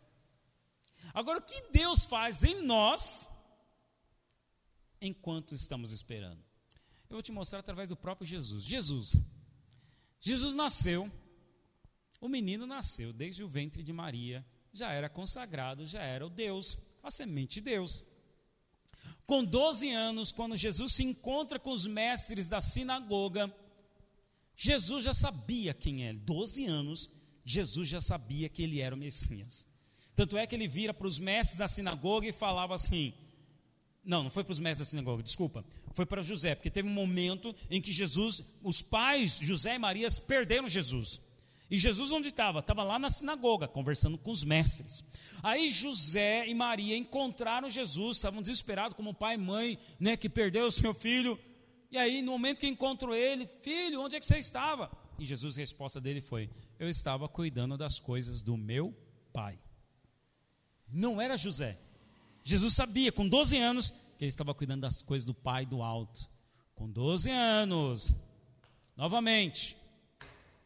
[1.13, 3.32] Agora, o que Deus faz em nós
[5.02, 6.43] enquanto estamos esperando?
[7.10, 8.63] Eu vou te mostrar através do próprio Jesus.
[8.63, 9.17] Jesus.
[10.19, 11.12] Jesus nasceu
[12.26, 16.78] o menino nasceu desde o ventre de Maria, já era consagrado, já era o Deus,
[17.02, 18.04] a semente de Deus.
[19.26, 23.54] Com 12 anos, quando Jesus se encontra com os mestres da sinagoga,
[24.56, 27.10] Jesus já sabia quem é, 12 anos,
[27.44, 29.66] Jesus já sabia que ele era o Messias.
[30.16, 33.14] Tanto é que ele vira para os mestres da sinagoga e falava assim:
[34.04, 35.66] não, não foi para os mestres da sinagoga, desculpa.
[35.94, 40.08] Foi para José, porque teve um momento em que Jesus, os pais, José e Maria,
[40.28, 41.20] perderam Jesus.
[41.69, 42.60] E Jesus onde estava?
[42.60, 45.04] Estava lá na sinagoga, conversando com os mestres.
[45.41, 50.65] Aí José e Maria encontraram Jesus, estavam desesperados, como pai e mãe, né, que perdeu
[50.67, 51.39] o seu filho.
[51.89, 54.91] E aí, no momento que encontrou ele, filho, onde é que você estava?
[55.17, 58.93] E Jesus, a resposta dele foi: Eu estava cuidando das coisas do meu
[59.34, 59.58] pai.
[60.88, 61.80] Não era José,
[62.47, 66.30] Jesus sabia, com 12 anos, que ele estava cuidando das coisas do Pai do alto.
[66.75, 68.13] Com 12 anos,
[68.95, 69.75] novamente,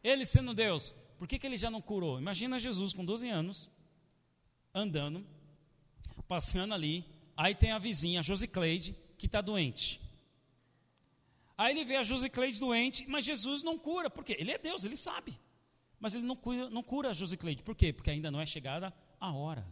[0.02, 2.18] ele sendo Deus, por que, que ele já não curou?
[2.18, 3.70] Imagina Jesus com 12 anos,
[4.74, 5.26] andando,
[6.26, 7.04] passeando ali,
[7.36, 10.00] aí tem a vizinha, a Josicleide, que está doente.
[11.58, 14.96] Aí ele vê a Josicleide doente, mas Jesus não cura, porque ele é Deus, ele
[14.96, 15.38] sabe.
[15.98, 17.92] Mas ele não cura, não cura a Josicleide, por quê?
[17.92, 19.66] Porque ainda não é chegada a hora.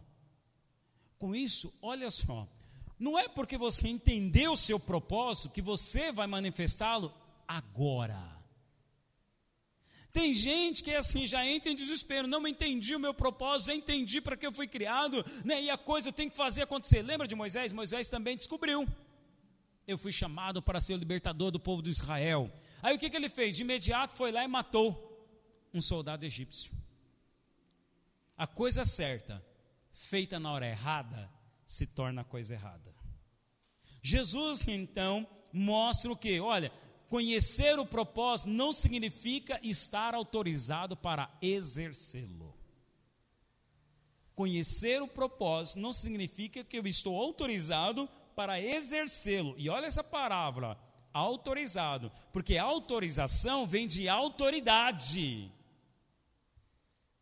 [1.17, 2.47] Com isso, olha só,
[2.99, 7.11] não é porque você entendeu o seu propósito que você vai manifestá-lo
[7.47, 8.38] agora.
[10.11, 14.19] Tem gente que é assim, já entra em desespero, não entendi o meu propósito, entendi
[14.19, 15.61] para que eu fui criado, né?
[15.61, 17.01] e a coisa eu tenho que fazer acontecer.
[17.01, 17.71] Lembra de Moisés?
[17.71, 18.87] Moisés também descobriu.
[19.87, 22.51] Eu fui chamado para ser o libertador do povo de Israel.
[22.81, 23.55] Aí o que, que ele fez?
[23.55, 25.05] De imediato foi lá e matou
[25.73, 26.71] um soldado egípcio.
[28.37, 29.43] A coisa certa
[29.93, 31.29] feita na hora errada,
[31.65, 32.95] se torna coisa errada.
[34.01, 36.39] Jesus, então, mostra o que?
[36.39, 36.71] Olha,
[37.09, 42.55] conhecer o propósito não significa estar autorizado para exercê-lo.
[44.35, 49.55] Conhecer o propósito não significa que eu estou autorizado para exercê-lo.
[49.57, 50.77] E olha essa palavra,
[51.11, 55.51] autorizado, porque autorização vem de autoridade.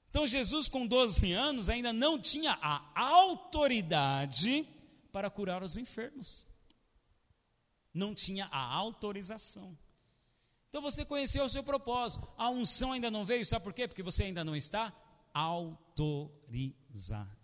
[0.09, 4.67] Então Jesus, com 12 anos, ainda não tinha a autoridade
[5.11, 6.46] para curar os enfermos.
[7.97, 9.77] Não tinha a autorização.
[10.69, 12.27] Então você conheceu o seu propósito.
[12.37, 13.87] A unção ainda não veio, sabe por quê?
[13.87, 14.93] Porque você ainda não está
[15.33, 17.35] autorizado.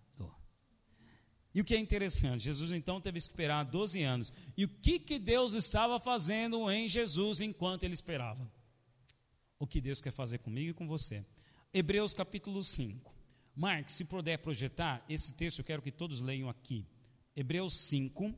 [1.55, 4.33] E o que é interessante, Jesus então teve que esperar 12 anos.
[4.57, 8.51] E o que, que Deus estava fazendo em Jesus enquanto ele esperava?
[9.59, 11.23] O que Deus quer fazer comigo e com você?
[11.71, 13.13] Hebreus capítulo 5.
[13.55, 16.87] Marx, se puder projetar, esse texto eu quero que todos leiam aqui.
[17.35, 18.33] Hebreus 5,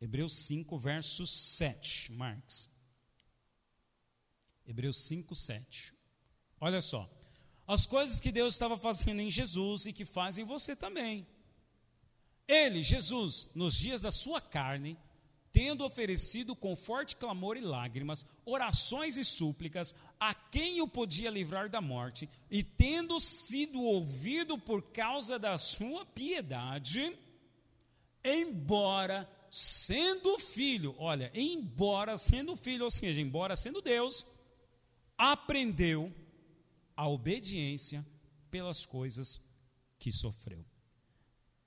[0.00, 2.12] Hebreus 5, verso 7.
[2.12, 2.70] Marx.
[4.66, 5.94] Hebreus 5, 7.
[6.60, 7.08] Olha só.
[7.66, 11.26] As coisas que Deus estava fazendo em Jesus e que faz em você também.
[12.48, 14.98] Ele, Jesus, nos dias da sua carne,
[15.52, 21.68] tendo oferecido com forte clamor e lágrimas, orações e súplicas a quem o podia livrar
[21.68, 27.16] da morte, e tendo sido ouvido por causa da sua piedade,
[28.24, 34.24] embora sendo filho, olha, embora sendo filho, ou seja, embora sendo Deus,
[35.18, 36.14] aprendeu
[36.96, 38.06] a obediência
[38.48, 39.40] pelas coisas
[39.98, 40.64] que sofreu.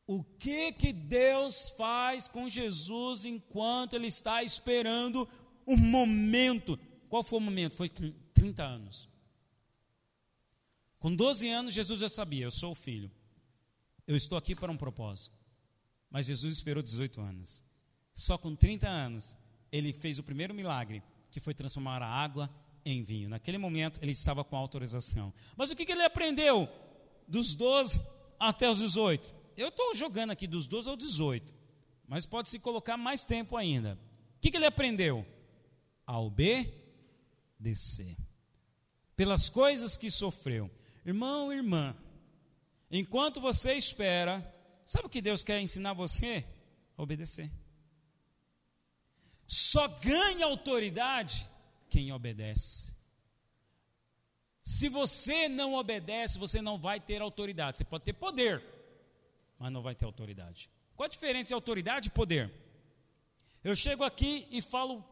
[0.07, 5.27] O que que Deus faz com Jesus enquanto ele está esperando
[5.65, 6.79] o momento?
[7.09, 7.75] Qual foi o momento?
[7.75, 9.09] Foi com 30 anos.
[10.99, 13.11] Com 12 anos, Jesus já sabia: eu sou o filho.
[14.05, 15.37] Eu estou aqui para um propósito.
[16.09, 17.63] Mas Jesus esperou 18 anos.
[18.13, 19.35] Só com 30 anos,
[19.71, 22.49] ele fez o primeiro milagre, que foi transformar a água
[22.85, 23.29] em vinho.
[23.29, 25.33] Naquele momento, ele estava com autorização.
[25.57, 26.69] Mas o que, que ele aprendeu
[27.27, 27.99] dos 12
[28.39, 29.43] até os 18?
[29.55, 31.53] eu estou jogando aqui dos 12 ao 18,
[32.07, 33.97] mas pode se colocar mais tempo ainda.
[34.37, 35.25] O que, que ele aprendeu?
[36.05, 38.17] A obedecer.
[39.15, 40.69] Pelas coisas que sofreu.
[41.05, 41.95] Irmão, irmã,
[42.91, 44.43] enquanto você espera,
[44.85, 46.45] sabe o que Deus quer ensinar você?
[46.97, 47.51] A obedecer.
[49.45, 51.49] Só ganha autoridade
[51.89, 52.93] quem obedece.
[54.61, 57.77] Se você não obedece, você não vai ter autoridade.
[57.77, 58.63] Você pode ter poder,
[59.59, 60.69] mas não vai ter autoridade.
[60.95, 62.51] Qual a diferença de autoridade e poder?
[63.63, 65.03] Eu chego aqui e falo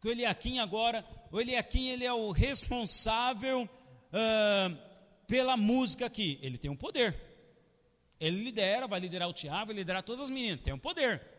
[0.00, 4.78] que o Eliakim agora, o Eliakim ele é o responsável uh,
[5.26, 6.38] pela música aqui.
[6.42, 7.18] Ele tem um poder.
[8.20, 11.35] Ele lidera, vai liderar o Tiago, vai liderar todas as meninas, tem um poder.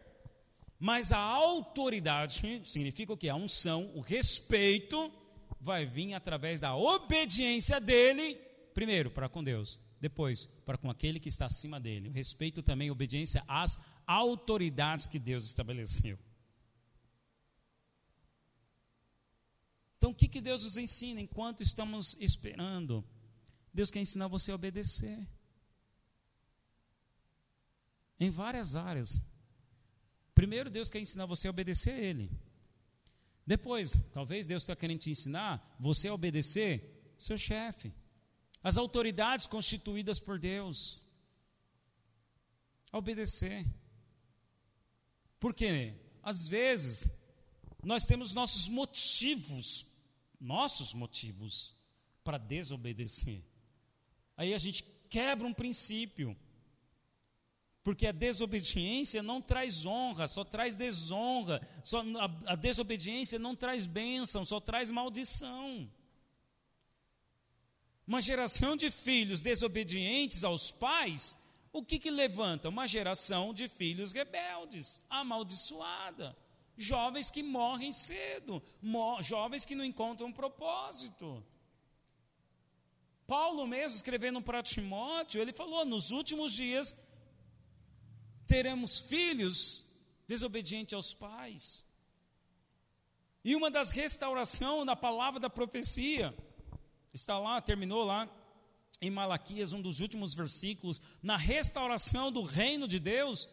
[0.79, 3.29] Mas a autoridade significa o que?
[3.29, 5.11] A unção, o respeito
[5.59, 8.35] vai vir através da obediência dele,
[8.73, 12.09] primeiro, para com Deus, depois, para com aquele que está acima dele.
[12.09, 16.17] O respeito também, obediência às autoridades que Deus estabeleceu.
[19.97, 23.03] Então, o que, que Deus nos ensina enquanto estamos esperando?
[23.73, 25.27] Deus quer ensinar você a obedecer.
[28.19, 29.23] Em várias áreas.
[30.37, 32.29] Primeiro, Deus quer ensinar você a obedecer a Ele.
[33.43, 37.91] Depois, talvez Deus está querendo te ensinar você a obedecer seu chefe,
[38.61, 41.03] as autoridades constituídas por Deus.
[42.91, 43.65] A obedecer.
[45.39, 47.09] Porque, às vezes,
[47.83, 49.87] nós temos nossos motivos,
[50.39, 51.73] nossos motivos,
[52.23, 53.41] para desobedecer.
[54.35, 56.37] Aí a gente quebra um princípio.
[57.87, 61.65] Porque a desobediência não traz honra, só traz desonra.
[61.85, 65.89] Só, a, a desobediência não traz bênção, só traz maldição.
[68.05, 71.37] Uma geração de filhos desobedientes aos pais,
[71.71, 72.67] o que, que levanta?
[72.67, 76.35] Uma geração de filhos rebeldes, amaldiçoada.
[76.75, 81.41] Jovens que morrem cedo, mo jovens que não encontram propósito.
[83.25, 86.93] Paulo mesmo, escrevendo para Timóteo, ele falou: nos últimos dias
[88.47, 89.85] teremos filhos
[90.27, 91.85] desobedientes aos pais.
[93.43, 96.35] E uma das restaurações na palavra da profecia,
[97.13, 98.29] está lá, terminou lá
[99.01, 103.47] em Malaquias, um dos últimos versículos, na restauração do reino de Deus.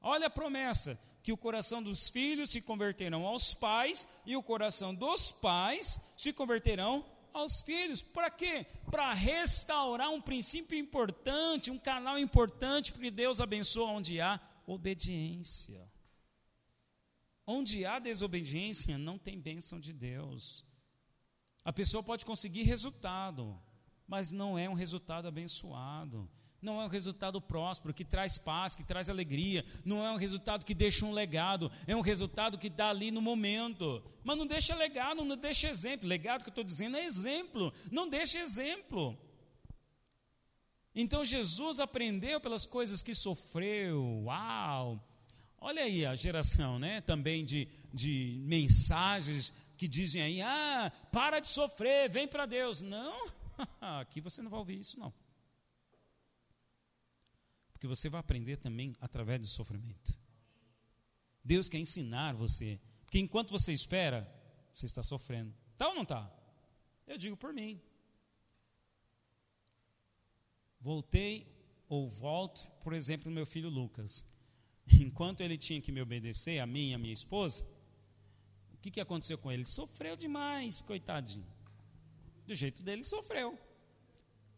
[0.00, 4.94] Olha a promessa: que o coração dos filhos se converterão aos pais e o coração
[4.94, 7.04] dos pais se converterão
[7.38, 8.02] aos filhos.
[8.02, 8.66] Para quê?
[8.90, 15.90] Para restaurar um princípio importante, um canal importante, porque Deus abençoa onde há obediência.
[17.46, 20.64] Onde há desobediência, não tem bênção de Deus.
[21.64, 23.60] A pessoa pode conseguir resultado,
[24.06, 26.28] mas não é um resultado abençoado
[26.60, 30.64] não é um resultado próspero, que traz paz, que traz alegria, não é um resultado
[30.64, 34.02] que deixa um legado, é um resultado que dá ali no momento.
[34.24, 36.08] Mas não deixa legado, não deixa exemplo.
[36.08, 39.16] Legado que eu estou dizendo é exemplo, não deixa exemplo.
[40.94, 44.22] Então Jesus aprendeu pelas coisas que sofreu.
[44.24, 45.02] Uau!
[45.58, 47.00] Olha aí a geração, né?
[47.00, 52.80] Também de, de mensagens que dizem aí: ah, para de sofrer, vem para Deus.
[52.80, 53.30] Não,
[53.80, 55.12] aqui você não vai ouvir isso, não.
[57.76, 60.18] Porque você vai aprender também através do sofrimento.
[61.44, 62.80] Deus quer ensinar você.
[63.04, 64.26] Porque enquanto você espera,
[64.72, 65.54] você está sofrendo.
[65.76, 66.34] Tá ou não está?
[67.06, 67.78] Eu digo por mim.
[70.80, 71.54] Voltei
[71.86, 74.24] ou volto, por exemplo, meu filho Lucas.
[74.98, 77.62] Enquanto ele tinha que me obedecer, a mim e a minha esposa,
[78.72, 79.52] o que, que aconteceu com?
[79.52, 81.46] Ele sofreu demais, coitadinho.
[82.46, 83.58] Do jeito dele, sofreu.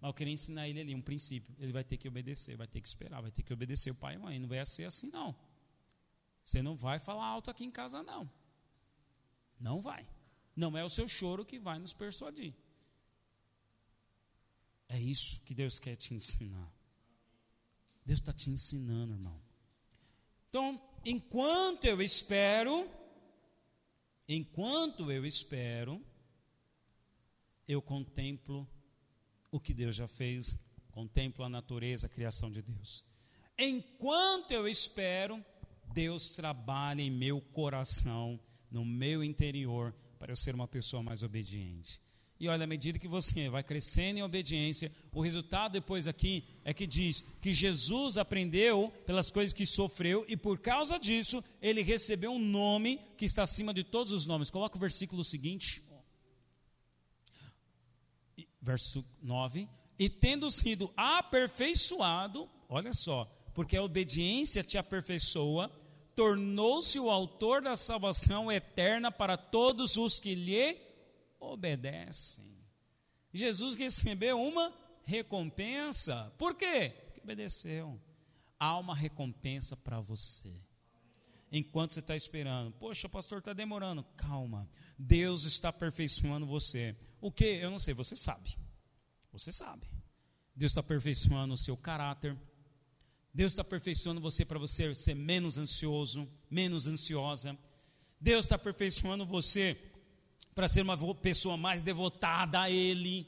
[0.01, 1.55] Mas eu queria ensinar ele ali um princípio.
[1.59, 4.15] Ele vai ter que obedecer, vai ter que esperar, vai ter que obedecer o pai
[4.15, 4.39] e a mãe.
[4.39, 5.35] Não vai ser assim, não.
[6.45, 8.31] Você não vai falar alto aqui em casa, não.
[9.59, 10.09] Não vai.
[10.55, 12.55] Não é o seu choro que vai nos persuadir.
[14.89, 16.73] É isso que Deus quer te ensinar.
[18.05, 19.39] Deus está te ensinando, irmão.
[20.49, 22.91] Então, enquanto eu espero,
[24.27, 26.03] enquanto eu espero,
[27.67, 28.67] eu contemplo
[29.51, 30.55] o que Deus já fez,
[30.91, 33.05] contemplo a natureza, a criação de Deus.
[33.59, 35.45] Enquanto eu espero,
[35.93, 38.39] Deus trabalha em meu coração,
[38.71, 42.01] no meu interior, para eu ser uma pessoa mais obediente.
[42.41, 46.73] E olha, à medida que você vai crescendo em obediência, o resultado depois aqui é
[46.73, 52.31] que diz que Jesus aprendeu pelas coisas que sofreu e por causa disso ele recebeu
[52.31, 54.51] um nome que está acima de todos os nomes.
[54.51, 55.83] Coloca o versículo seguinte
[58.61, 59.69] verso 9,
[59.99, 65.71] e tendo sido aperfeiçoado, olha só, porque a obediência te aperfeiçoa,
[66.15, 70.77] tornou-se o autor da salvação eterna para todos os que lhe
[71.41, 72.45] obedecem.
[73.33, 74.73] Jesus recebeu uma
[75.05, 76.33] recompensa.
[76.37, 76.93] Por quê?
[77.05, 78.01] Porque obedeceu.
[78.59, 80.68] Há uma recompensa para você.
[81.51, 84.05] Enquanto você está esperando, poxa, pastor, está demorando.
[84.17, 84.69] Calma,
[84.99, 86.95] Deus está aperfeiçoando você.
[87.21, 87.45] O que?
[87.45, 88.59] Eu não sei, você sabe.
[89.33, 89.87] Você sabe.
[90.55, 92.37] Deus está aperfeiçoando o seu caráter.
[93.33, 97.57] Deus está aperfeiçoando você para você ser menos ansioso, menos ansiosa.
[98.21, 99.79] Deus está aperfeiçoando você
[100.55, 103.27] para ser uma pessoa mais devotada a Ele.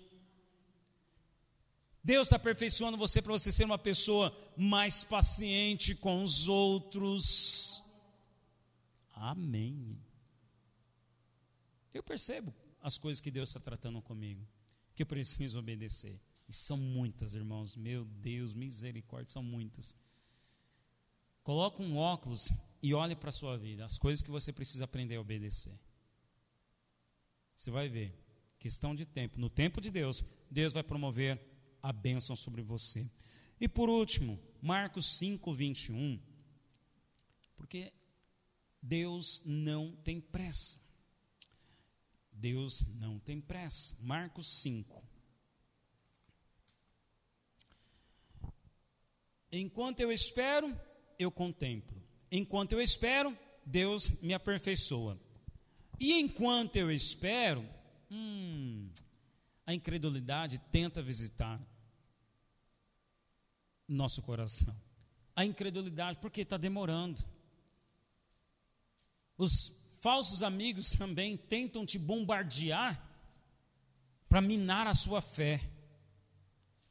[2.03, 7.83] Deus está aperfeiçoando você para você ser uma pessoa mais paciente com os outros.
[9.21, 9.99] Amém.
[11.93, 14.47] Eu percebo as coisas que Deus está tratando comigo,
[14.95, 16.19] que eu preciso obedecer.
[16.49, 17.77] E são muitas, irmãos.
[17.77, 19.95] Meu Deus, misericórdia, são muitas.
[21.43, 22.51] Coloque um óculos
[22.83, 25.79] e olhe para a sua vida, as coisas que você precisa aprender a obedecer.
[27.55, 28.15] Você vai ver.
[28.59, 29.39] Questão de tempo.
[29.39, 31.39] No tempo de Deus, Deus vai promover
[31.83, 33.11] a bênção sobre você.
[33.61, 36.19] E por último, Marcos 5, 21.
[37.57, 37.93] Porque
[38.83, 40.81] Deus não tem pressa.
[42.33, 43.97] Deus não tem pressa.
[44.01, 45.05] Marcos 5.
[49.53, 50.75] Enquanto eu espero,
[51.19, 52.01] eu contemplo.
[52.31, 55.21] Enquanto eu espero, Deus me aperfeiçoa.
[55.99, 57.69] E enquanto eu espero,
[58.11, 58.89] hum,
[59.67, 61.61] a incredulidade tenta visitar
[63.87, 64.75] nosso coração.
[65.35, 67.23] A incredulidade, porque está demorando.
[69.41, 73.03] Os falsos amigos também tentam te bombardear
[74.29, 75.63] para minar a sua fé.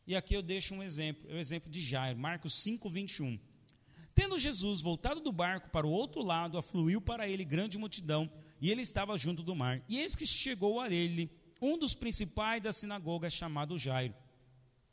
[0.07, 3.39] E aqui eu deixo um exemplo, o exemplo de Jairo, Marcos 5, 21.
[4.15, 8.27] Tendo Jesus voltado do barco para o outro lado, afluiu para ele grande multidão,
[8.59, 9.83] e ele estava junto do mar.
[9.87, 11.31] E eis que chegou a ele
[11.61, 14.15] um dos principais da sinagoga, chamado Jairo.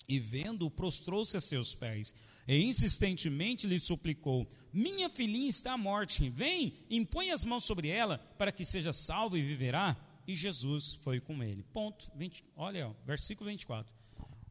[0.08, 2.14] E vendo-o, prostrou-se a seus pés,
[2.46, 8.18] e insistentemente lhe suplicou: Minha filhinha está à morte, vem, impõe as mãos sobre ela,
[8.38, 9.96] para que seja salva e viverá.
[10.26, 11.62] E Jesus foi com ele.
[11.72, 12.10] Ponto.
[12.14, 13.92] 20, olha, ó, versículo 24.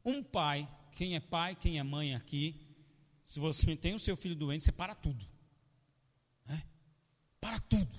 [0.03, 2.61] Um pai, quem é pai, quem é mãe aqui,
[3.25, 5.25] se você tem o seu filho doente, você para tudo.
[6.45, 6.63] Né?
[7.41, 7.97] Para tudo.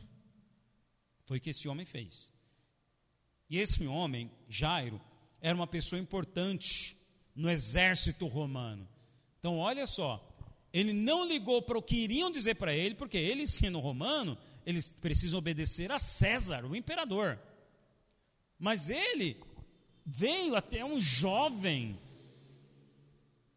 [1.24, 2.32] Foi o que esse homem fez.
[3.48, 5.00] E esse homem, Jairo,
[5.40, 6.96] era uma pessoa importante
[7.36, 8.88] no exército romano.
[9.38, 10.26] Então, olha só,
[10.72, 14.90] ele não ligou para o que iriam dizer para ele, porque ele, sendo romano, eles
[14.90, 17.38] precisam obedecer a César, o imperador.
[18.58, 19.36] Mas ele
[20.04, 21.98] veio até um jovem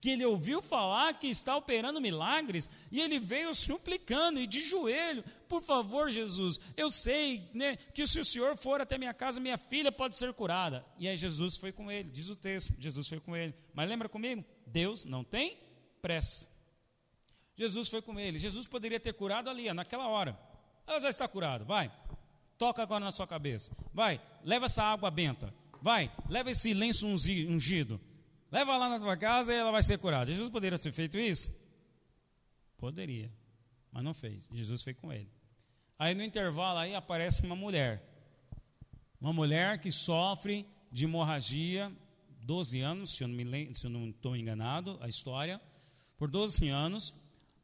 [0.02, 5.24] que ele ouviu falar que está operando milagres e ele veio suplicando e de joelho,
[5.48, 9.58] por favor, Jesus, eu sei né, que se o Senhor for até minha casa, minha
[9.58, 10.86] filha pode ser curada.
[10.98, 13.54] E aí Jesus foi com ele, diz o texto, Jesus foi com ele.
[13.74, 14.44] Mas lembra comigo?
[14.66, 15.58] Deus não tem
[16.02, 16.48] pressa.
[17.58, 18.40] Jesus foi com ele.
[18.40, 20.40] Jesus poderia ter curado ali, naquela hora.
[20.88, 21.92] Ela já está curada, vai.
[22.58, 23.76] Toca agora na sua cabeça.
[23.94, 25.54] Vai, leva essa água benta.
[25.82, 28.00] Vai, leva esse lenço ungido.
[28.52, 30.32] Leva lá na tua casa e ela vai ser curada.
[30.32, 31.56] Jesus poderia ter feito isso?
[32.78, 33.32] Poderia,
[33.92, 34.50] mas não fez.
[34.52, 35.30] Jesus foi com ele.
[35.98, 38.04] Aí no intervalo aí aparece uma mulher.
[39.20, 41.92] Uma mulher que sofre de hemorragia,
[42.44, 45.62] 12 anos, se eu não estou enganado, a história,
[46.18, 47.14] por 12 anos.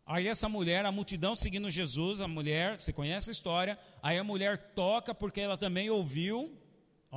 [0.06, 4.24] Aí essa mulher, a multidão seguindo Jesus, a mulher, você conhece a história, aí a
[4.24, 6.56] mulher toca porque ela também ouviu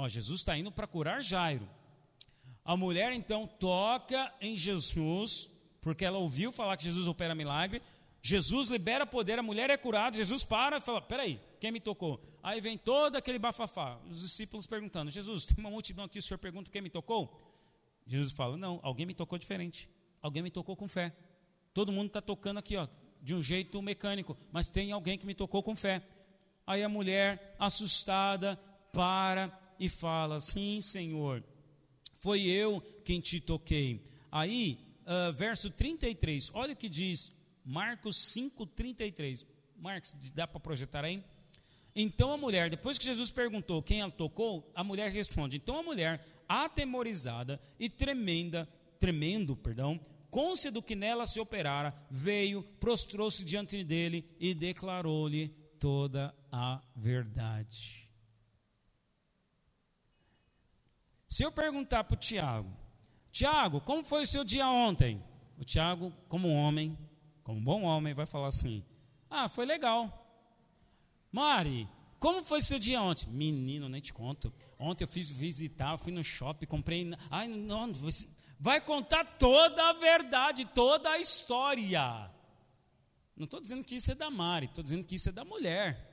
[0.01, 1.69] Ó, Jesus está indo para curar Jairo.
[2.69, 5.51] A mulher então toca em Jesus,
[5.81, 7.81] porque ela ouviu falar que Jesus opera milagre.
[8.21, 10.19] Jesus libera poder, a mulher é curada.
[10.19, 12.21] Jesus para e fala: Peraí, quem me tocou?
[12.43, 13.99] Aí vem todo aquele bafafá.
[14.11, 17.41] Os discípulos perguntando: Jesus, tem uma multidão aqui, o senhor pergunta quem me tocou?
[18.07, 19.89] Jesus fala: Não, alguém me tocou diferente.
[20.21, 21.17] Alguém me tocou com fé.
[21.73, 22.87] Todo mundo está tocando aqui, ó,
[23.23, 26.03] de um jeito mecânico, mas tem alguém que me tocou com fé.
[26.67, 28.61] Aí a mulher, assustada,
[28.93, 31.43] para e fala: Sim, Senhor,
[32.19, 34.05] foi eu quem te toquei.
[34.31, 37.33] Aí, uh, verso 33, olha o que diz
[37.65, 39.47] Marcos 5, 33.
[39.77, 41.23] Marcos, dá para projetar aí?
[41.95, 45.57] Então a mulher, depois que Jesus perguntou quem ela tocou, a mulher responde.
[45.57, 48.69] Então a mulher, atemorizada e tremenda,
[49.01, 50.01] tremendo, perdão,
[50.31, 55.49] côncia do que nela se operara, veio, prostrou-se diante dele e declarou-lhe
[55.79, 58.08] toda a verdade.
[61.29, 62.75] Se eu perguntar para o Tiago,
[63.31, 65.23] Tiago, como foi o seu dia ontem?
[65.59, 66.99] O Tiago, como homem,
[67.45, 68.83] como bom homem, vai falar assim:
[69.29, 70.25] Ah, foi legal.
[71.31, 71.87] Mari,
[72.19, 73.29] como foi seu dia ontem?
[73.29, 74.53] Menino, nem te conto.
[74.79, 77.07] Ontem eu fiz visitar, fui no shopping, comprei.
[77.31, 77.93] Ai, não,
[78.59, 82.31] vai contar toda a verdade, toda a história.
[83.37, 86.07] Não estou dizendo que isso é da Mari, estou dizendo que isso é da mulher.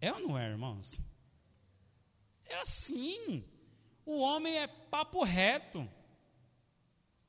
[0.00, 0.98] É ou não é, irmãos?
[2.46, 3.44] É assim.
[4.10, 5.88] O homem é papo reto.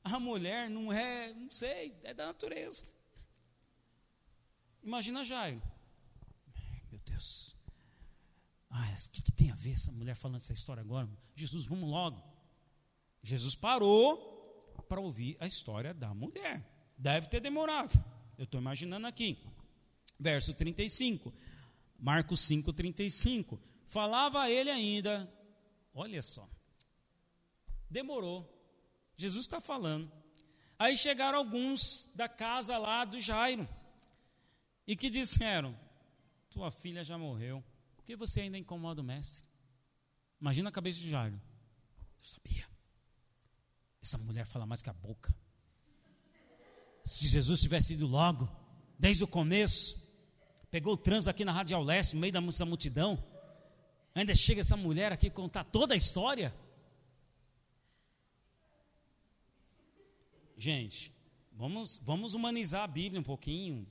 [0.02, 2.84] A mulher não é, não sei, é da natureza.
[4.82, 5.62] Imagina Jairo.
[6.90, 7.54] Meu Deus.
[8.68, 11.08] Ah, o que, que tem a ver essa mulher falando essa história agora?
[11.36, 12.20] Jesus, vamos logo.
[13.22, 16.68] Jesus parou para ouvir a história da mulher.
[16.98, 17.92] Deve ter demorado.
[18.36, 19.38] Eu estou imaginando aqui.
[20.18, 21.32] Verso 35.
[21.96, 23.60] Marcos 5, 35.
[23.86, 25.32] Falava ele ainda.
[25.94, 26.50] Olha só.
[27.92, 28.48] Demorou.
[29.16, 30.10] Jesus está falando.
[30.78, 33.68] Aí chegaram alguns da casa lá do Jairo
[34.86, 35.78] e que disseram:
[36.50, 37.62] Tua filha já morreu,
[37.94, 39.46] por que você ainda incomoda o mestre?
[40.40, 41.40] Imagina a cabeça de Jairo.
[42.22, 42.66] Eu sabia.
[44.02, 45.32] Essa mulher fala mais que a boca.
[47.04, 48.48] Se Jesus tivesse ido logo,
[48.98, 50.02] desde o começo,
[50.70, 53.22] pegou o trânsito aqui na Radial Leste, no meio da multidão,
[54.14, 56.54] ainda chega essa mulher aqui contar toda a história.
[60.56, 61.12] Gente,
[61.52, 63.86] vamos, vamos humanizar a Bíblia um pouquinho.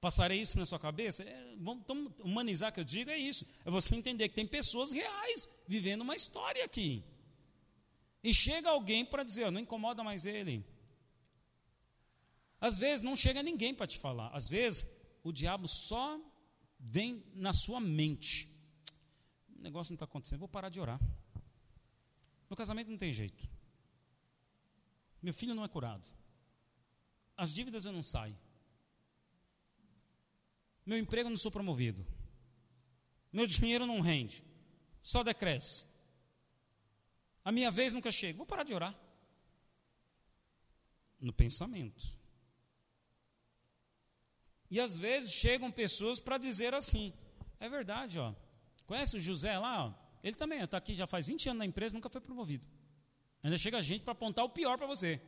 [0.00, 1.22] Passarei isso na sua cabeça?
[1.22, 1.84] É, vamos,
[2.18, 3.46] humanizar que eu digo é isso.
[3.64, 7.04] É você entender que tem pessoas reais vivendo uma história aqui.
[8.22, 10.64] E chega alguém para dizer, não incomoda mais ele.
[12.60, 14.28] Às vezes não chega ninguém para te falar.
[14.28, 14.84] Às vezes
[15.22, 16.20] o diabo só
[16.78, 18.48] vem na sua mente.
[19.56, 21.00] O negócio não está acontecendo, vou parar de orar.
[22.50, 23.48] Meu casamento não tem jeito.
[25.22, 26.06] Meu filho não é curado.
[27.36, 28.36] As dívidas eu não saio.
[30.84, 32.04] Meu emprego eu não sou promovido.
[33.32, 34.44] Meu dinheiro não rende.
[35.00, 35.86] Só decresce.
[37.44, 38.36] A minha vez nunca chega.
[38.36, 38.98] Vou parar de orar.
[41.20, 42.04] No pensamento.
[44.68, 47.12] E às vezes chegam pessoas para dizer assim:
[47.60, 48.34] é verdade, ó.
[48.86, 49.86] Conhece o José lá?
[49.86, 49.94] Ó?
[50.22, 52.64] Ele também está aqui já faz 20 anos na empresa, nunca foi promovido.
[53.42, 55.20] Ainda chega gente para apontar o pior para você.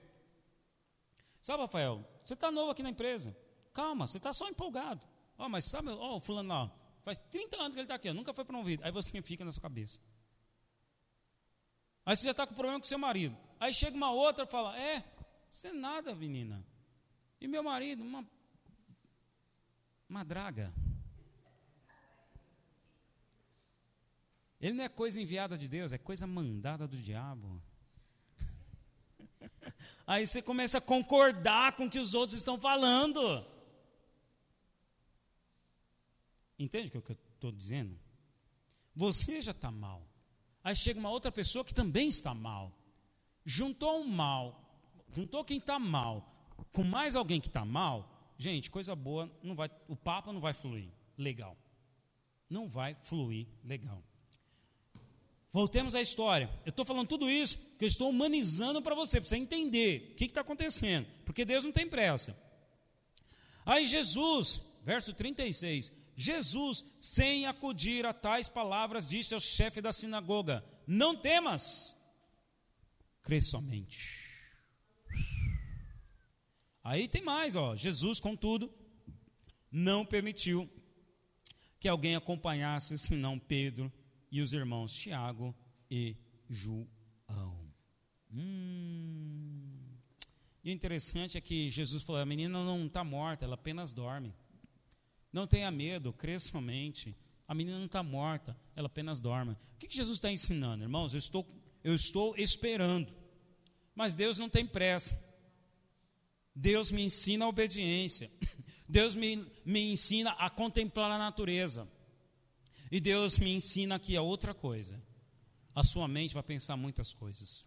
[1.40, 3.36] Sabe, Rafael, você está novo aqui na empresa.
[3.72, 5.06] Calma, você está só empolgado.
[5.36, 7.96] Ó, oh, mas sabe, ó, oh, o fulano lá, faz 30 anos que ele está
[7.96, 8.84] aqui, ó, nunca foi promovido.
[8.84, 10.00] Aí você fica na sua cabeça.
[12.06, 13.36] Aí você já está com problema com seu marido.
[13.58, 15.02] Aí chega uma outra e fala: É,
[15.50, 16.64] isso é nada, menina.
[17.40, 18.26] E meu marido, uma,
[20.08, 20.72] uma draga.
[24.60, 27.62] Ele não é coisa enviada de Deus, é coisa mandada do diabo.
[30.06, 33.44] Aí você começa a concordar com o que os outros estão falando.
[36.58, 37.98] Entende o que eu estou dizendo?
[38.94, 40.06] Você já está mal.
[40.62, 42.72] Aí chega uma outra pessoa que também está mal.
[43.44, 44.62] Juntou um mal,
[45.12, 46.34] juntou quem está mal
[46.72, 50.52] com mais alguém que está mal, gente, coisa boa, não vai, o papo não vai
[50.52, 51.56] fluir legal.
[52.48, 54.02] Não vai fluir legal.
[55.54, 56.50] Voltemos à história.
[56.66, 60.14] Eu estou falando tudo isso que eu estou humanizando para você, para você entender o
[60.16, 62.36] que está acontecendo, porque Deus não tem pressa.
[63.64, 70.64] Aí Jesus, verso 36, Jesus, sem acudir a tais palavras, disse ao chefe da sinagoga:
[70.88, 71.96] Não temas,
[73.22, 74.28] crê somente.
[76.82, 77.76] Aí tem mais, ó.
[77.76, 78.74] Jesus, contudo,
[79.70, 80.68] não permitiu
[81.78, 83.92] que alguém acompanhasse senão Pedro
[84.34, 85.54] e os irmãos Tiago
[85.88, 86.16] e
[86.50, 86.88] João.
[88.32, 89.70] Hum.
[90.64, 94.34] E o interessante é que Jesus falou: a menina não está morta, ela apenas dorme.
[95.32, 97.16] Não tenha medo, crê somente.
[97.46, 99.52] A menina não está morta, ela apenas dorme.
[99.52, 101.14] O que, que Jesus está ensinando, irmãos?
[101.14, 101.46] Eu estou,
[101.84, 103.14] eu estou esperando,
[103.94, 105.16] mas Deus não tem pressa.
[106.52, 108.28] Deus me ensina a obediência.
[108.88, 111.88] Deus me, me ensina a contemplar a natureza.
[112.94, 115.02] E Deus me ensina aqui a outra coisa.
[115.74, 117.66] A sua mente vai pensar muitas coisas.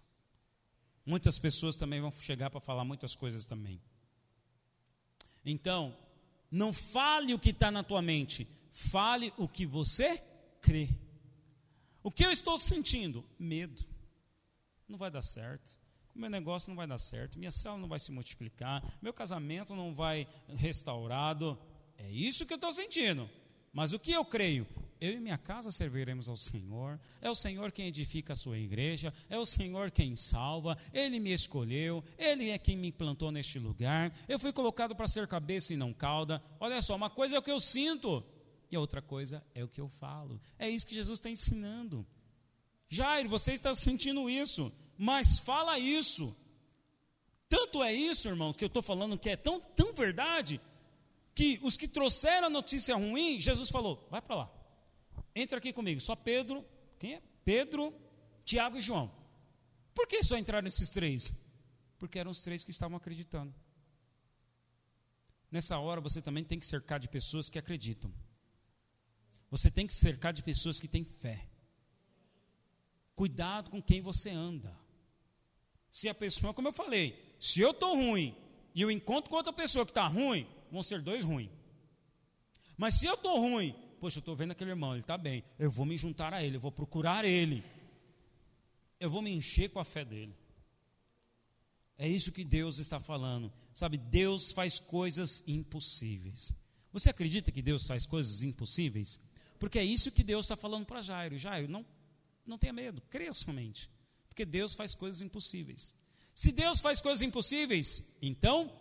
[1.06, 3.82] Muitas pessoas também vão chegar para falar muitas coisas também.
[5.44, 5.94] Então,
[6.50, 10.24] não fale o que está na tua mente, fale o que você
[10.62, 10.88] crê.
[12.02, 13.22] O que eu estou sentindo?
[13.38, 13.84] Medo.
[14.88, 15.78] Não vai dar certo.
[16.16, 17.38] Meu negócio não vai dar certo.
[17.38, 18.82] Minha célula não vai se multiplicar.
[19.02, 21.60] Meu casamento não vai restaurado.
[21.98, 23.30] É isso que eu estou sentindo.
[23.74, 24.66] Mas o que eu creio?
[25.00, 29.14] Eu e minha casa serviremos ao Senhor, é o Senhor quem edifica a sua igreja,
[29.30, 34.12] é o Senhor quem salva, Ele me escolheu, Ele é quem me plantou neste lugar,
[34.28, 36.42] eu fui colocado para ser cabeça e não cauda.
[36.60, 38.24] Olha só, uma coisa é o que eu sinto,
[38.72, 40.42] e a outra coisa é o que eu falo.
[40.58, 42.06] É isso que Jesus está ensinando.
[42.90, 46.36] Jair, você está sentindo isso, mas fala isso.
[47.48, 50.60] Tanto é isso, irmão, que eu estou falando que é tão, tão verdade,
[51.36, 54.57] que os que trouxeram a notícia ruim, Jesus falou: vai para lá
[55.40, 56.66] Entra aqui comigo, só Pedro,
[56.98, 57.22] quem é?
[57.46, 57.94] Pedro,
[58.44, 59.14] Tiago e João.
[59.94, 61.32] Por que só entraram esses três?
[62.00, 63.54] Porque eram os três que estavam acreditando.
[65.52, 68.12] Nessa hora você também tem que cercar de pessoas que acreditam.
[69.52, 71.48] Você tem que cercar de pessoas que têm fé.
[73.16, 74.76] Cuidado com quem você anda.
[75.92, 78.36] Se a pessoa, como eu falei, se eu estou ruim
[78.74, 81.52] e eu encontro com outra pessoa que está ruim, vão ser dois ruins.
[82.76, 85.70] Mas se eu estou ruim poxa, eu estou vendo aquele irmão, ele está bem, eu
[85.70, 87.64] vou me juntar a ele, eu vou procurar ele,
[89.00, 90.36] eu vou me encher com a fé dele.
[91.98, 93.98] É isso que Deus está falando, sabe?
[93.98, 96.54] Deus faz coisas impossíveis.
[96.94, 99.20] Você acredita que Deus faz coisas impossíveis?
[99.60, 101.38] Porque é isso que Deus está falando para Jairo.
[101.38, 101.86] Jairo, não
[102.46, 103.90] não tenha medo, creia somente.
[104.28, 105.96] Porque Deus faz coisas impossíveis.
[106.34, 108.72] Se Deus faz coisas impossíveis, então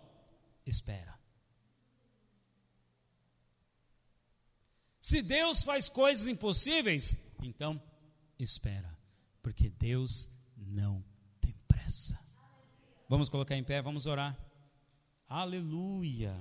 [0.65, 1.16] espera.
[5.07, 7.81] Se Deus faz coisas impossíveis, então
[8.41, 8.93] espera,
[9.41, 11.01] porque Deus não
[11.41, 12.19] tem pressa.
[13.09, 14.37] Vamos colocar em pé, vamos orar.
[15.29, 16.37] Aleluia.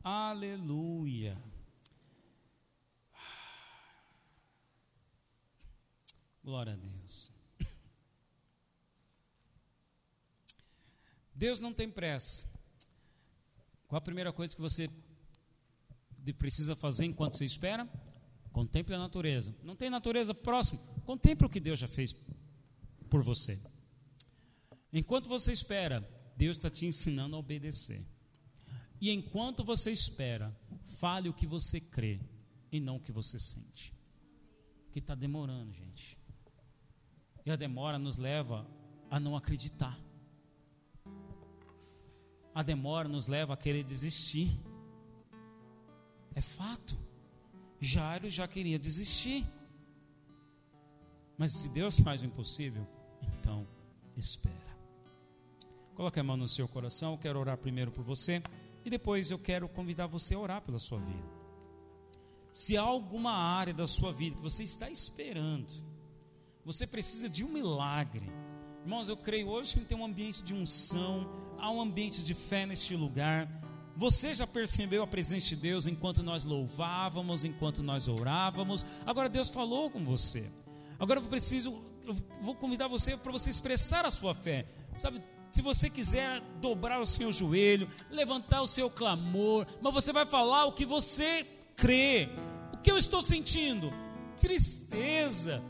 [0.00, 1.36] Aleluia.
[6.44, 7.32] Glória a Deus.
[11.34, 12.48] Deus não tem pressa.
[13.88, 14.88] Qual a primeira coisa que você
[16.30, 17.88] precisa fazer enquanto você espera?
[18.52, 19.54] Contemple a natureza.
[19.62, 20.78] Não tem natureza próxima?
[21.06, 22.14] Contemple o que Deus já fez
[23.08, 23.58] por você.
[24.92, 26.06] Enquanto você espera,
[26.36, 28.04] Deus está te ensinando a obedecer.
[29.00, 30.54] E enquanto você espera,
[30.98, 32.20] fale o que você crê
[32.70, 33.94] e não o que você sente.
[34.92, 36.18] Que está demorando, gente.
[37.44, 38.66] E a demora nos leva
[39.10, 39.98] a não acreditar.
[42.54, 44.60] A demora nos leva a querer desistir.
[46.34, 46.96] É fato.
[47.80, 49.46] Jairo já queria desistir.
[51.36, 52.86] Mas se Deus faz o impossível,
[53.22, 53.66] então
[54.16, 54.54] espera.
[55.94, 57.12] Coloque a mão no seu coração.
[57.12, 58.42] Eu quero orar primeiro por você
[58.84, 61.42] e depois eu quero convidar você a orar pela sua vida.
[62.52, 65.72] Se há alguma área da sua vida que você está esperando,
[66.64, 68.30] você precisa de um milagre.
[68.82, 71.26] Irmãos, eu creio hoje que tem um ambiente de unção,
[71.58, 73.48] há um ambiente de fé neste lugar.
[73.96, 78.84] Você já percebeu a presença de Deus enquanto nós louvávamos, enquanto nós orávamos?
[79.04, 80.50] Agora Deus falou com você.
[80.98, 84.66] Agora eu preciso, eu vou convidar você para você expressar a sua fé.
[84.96, 90.24] Sabe, se você quiser dobrar o seu joelho, levantar o seu clamor, mas você vai
[90.24, 92.30] falar o que você crê.
[92.72, 93.92] O que eu estou sentindo?
[94.40, 95.62] Tristeza,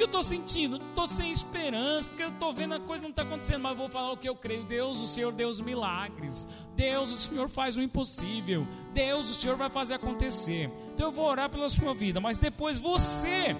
[0.00, 0.78] que eu estou sentindo?
[0.78, 4.12] Estou sem esperança, porque eu estou vendo a coisa não está acontecendo, mas vou falar
[4.12, 4.64] o que eu creio.
[4.64, 6.48] Deus, o Senhor, Deus milagres.
[6.74, 8.66] Deus, o Senhor faz o impossível.
[8.94, 10.70] Deus, o Senhor vai fazer acontecer.
[10.94, 13.54] Então eu vou orar pela sua vida, mas depois você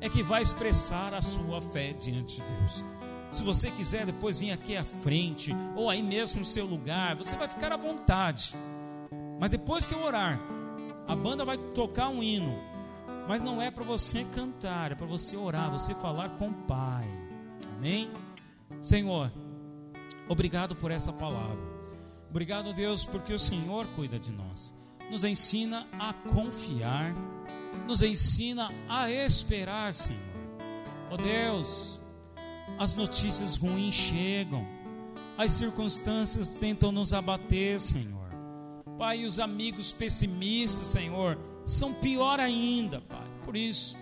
[0.00, 2.84] é que vai expressar a sua fé diante de Deus.
[3.32, 7.34] Se você quiser depois vir aqui à frente, ou aí mesmo no seu lugar, você
[7.34, 8.54] vai ficar à vontade.
[9.40, 10.40] Mas depois que eu orar,
[11.08, 12.69] a banda vai tocar um hino.
[13.30, 17.06] Mas não é para você cantar, é para você orar, você falar com o Pai.
[17.76, 18.10] Amém?
[18.80, 19.32] Senhor,
[20.28, 21.62] obrigado por essa palavra.
[22.28, 24.74] Obrigado, Deus, porque o Senhor cuida de nós.
[25.08, 27.14] Nos ensina a confiar,
[27.86, 30.20] nos ensina a esperar, Senhor.
[31.08, 32.00] Ó oh, Deus,
[32.80, 34.66] as notícias ruins chegam,
[35.38, 38.28] as circunstâncias tentam nos abater, Senhor.
[38.98, 43.19] Pai, os amigos pessimistas, Senhor, são pior ainda, Pai.
[43.50, 43.96] Por isso,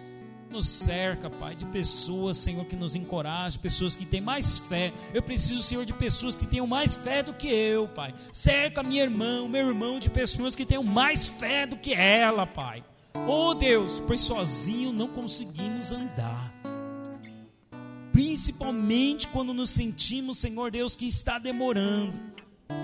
[0.51, 4.93] nos cerca, Pai, de pessoas, Senhor, que nos encorajam, pessoas que têm mais fé.
[5.15, 8.13] Eu preciso, Senhor, de pessoas que tenham mais fé do que eu, Pai.
[8.31, 12.85] Cerca minha irmã, meu irmão, de pessoas que tenham mais fé do que ela, Pai.
[13.27, 16.53] Oh Deus, pois sozinho não conseguimos andar.
[18.13, 22.13] Principalmente quando nos sentimos, Senhor Deus, que está demorando.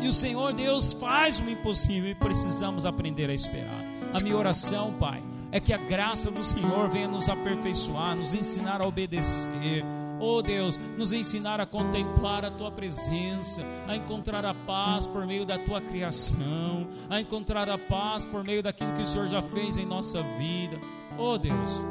[0.01, 3.84] E o Senhor Deus faz o impossível e precisamos aprender a esperar.
[4.15, 8.81] A minha oração, Pai, é que a graça do Senhor venha nos aperfeiçoar, nos ensinar
[8.81, 9.85] a obedecer.
[10.21, 15.45] Oh Deus, nos ensinar a contemplar a tua presença, a encontrar a paz por meio
[15.45, 19.77] da tua criação, a encontrar a paz por meio daquilo que o Senhor já fez
[19.77, 20.79] em nossa vida.
[21.19, 21.85] Oh Deus,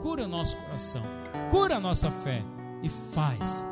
[0.00, 1.02] cura o nosso coração,
[1.50, 2.42] cura a nossa fé
[2.82, 3.66] e faz,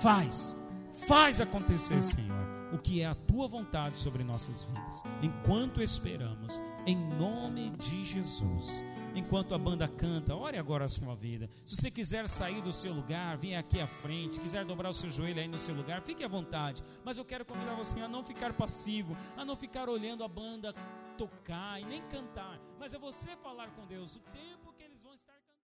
[0.00, 0.56] faz,
[0.92, 2.39] faz acontecer, Senhor
[2.72, 8.84] o que é a tua vontade sobre nossas vidas, enquanto esperamos, em nome de Jesus.
[9.12, 11.48] Enquanto a banda canta, ore agora a sua vida.
[11.66, 14.38] Se você quiser sair do seu lugar, venha aqui à frente.
[14.38, 16.80] Quiser dobrar o seu joelho aí no seu lugar, fique à vontade.
[17.04, 20.72] Mas eu quero convidar você a não ficar passivo, a não ficar olhando a banda
[21.20, 24.59] tocar e nem cantar, mas é você falar com Deus o tempo